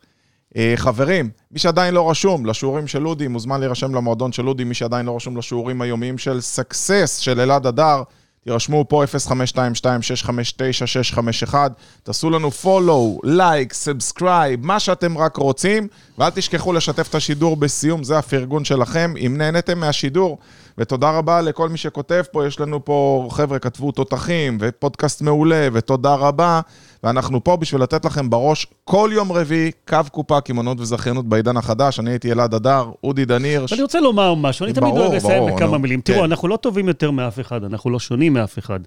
[0.56, 4.74] אה, חברים, מי שעדיין לא רשום לשיעורים של אודי, מוזמן להירשם למועדון של אודי, מי
[4.74, 8.02] שעדיין לא רשום לשיעורים היומיים של סקסס של אלעד הדר,
[8.44, 11.54] תירשמו פה 0522-659-651,
[12.02, 15.88] תעשו לנו follow, לייק, subscribe, מה שאתם רק רוצים,
[16.18, 19.14] ואל תשכחו לשתף את השידור בסיום, זה הפרגון שלכם.
[19.26, 20.38] אם נהניתם מהשידור,
[20.78, 26.14] ותודה רבה לכל מי שכותב פה, יש לנו פה, חבר'ה, כתבו תותחים, ופודקאסט מעולה, ותודה
[26.14, 26.60] רבה.
[27.04, 32.00] ואנחנו פה בשביל לתת לכם בראש כל יום רביעי, קו קופה, קמעונות וזכיינות בעידן החדש.
[32.00, 33.66] אני הייתי אלעד הדר, אודי דניר.
[33.70, 36.00] ואני רוצה לומר משהו, אני תמיד אוהב לסיים בכמה מילים.
[36.00, 36.12] כן.
[36.12, 38.80] תראו, אנחנו לא טובים יותר מאף אחד, אנחנו לא שונים מאף אחד.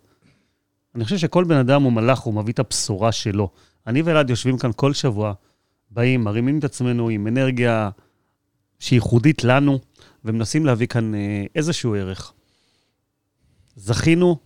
[0.96, 3.50] אני חושב שכל בן אדם הוא מלאך, הוא מביא את הבשורה שלו.
[3.88, 5.34] אני ואלעד יושבים כאן כל שבוע,
[5.92, 7.90] באים, מרימים את עצמנו עם אנרגיה
[8.80, 9.80] שהיא ייחודית לנו,
[10.26, 12.34] ומנסים להביא כאן אה, איזשהו ערך.
[13.76, 14.38] זכינו,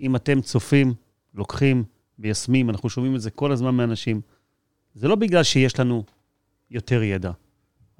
[0.00, 0.94] אם אתם צופים,
[1.34, 1.84] לוקחים,
[2.18, 4.20] מיישמים, אנחנו שומעים את זה כל הזמן מאנשים.
[4.94, 6.04] זה לא בגלל שיש לנו
[6.70, 7.30] יותר ידע.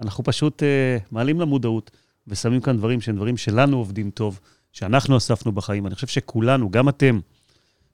[0.00, 1.90] אנחנו פשוט אה, מעלים למודעות
[2.26, 4.40] ושמים כאן דברים שהם דברים שלנו עובדים טוב,
[4.72, 5.86] שאנחנו אספנו בחיים.
[5.86, 7.20] אני חושב שכולנו, גם אתם,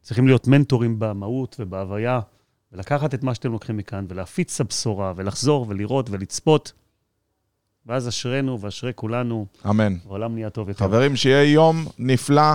[0.02, 2.20] צריכים להיות מנטורים במהות ובהוויה,
[2.72, 6.72] ולקחת את מה שאתם לוקחים מכאן, ולהפיץ את הבשורה, ולחזור ולראות ולצפות.
[7.86, 9.94] ואז אשרינו ואשרי כולנו, אמן.
[10.06, 10.84] העולם נהיה טוב יותר.
[10.84, 12.54] חברים, שיהיה יום נפלא.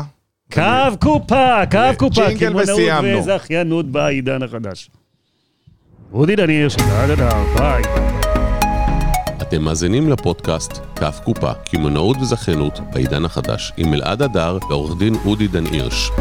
[0.53, 0.61] קו
[1.01, 3.19] קופה, קו קופה, ג'ינגל וסיימנו.
[3.19, 4.89] וזכיינות בעידן החדש.
[6.13, 7.83] אודי דניר, שדה דדה, ביי.
[9.41, 15.47] אתם מאזינים לפודקאסט כף קופה, קמעונאות וזכיינות בעידן החדש, עם אלעד הדר ועורך דין אודי
[15.47, 16.11] דן הירש.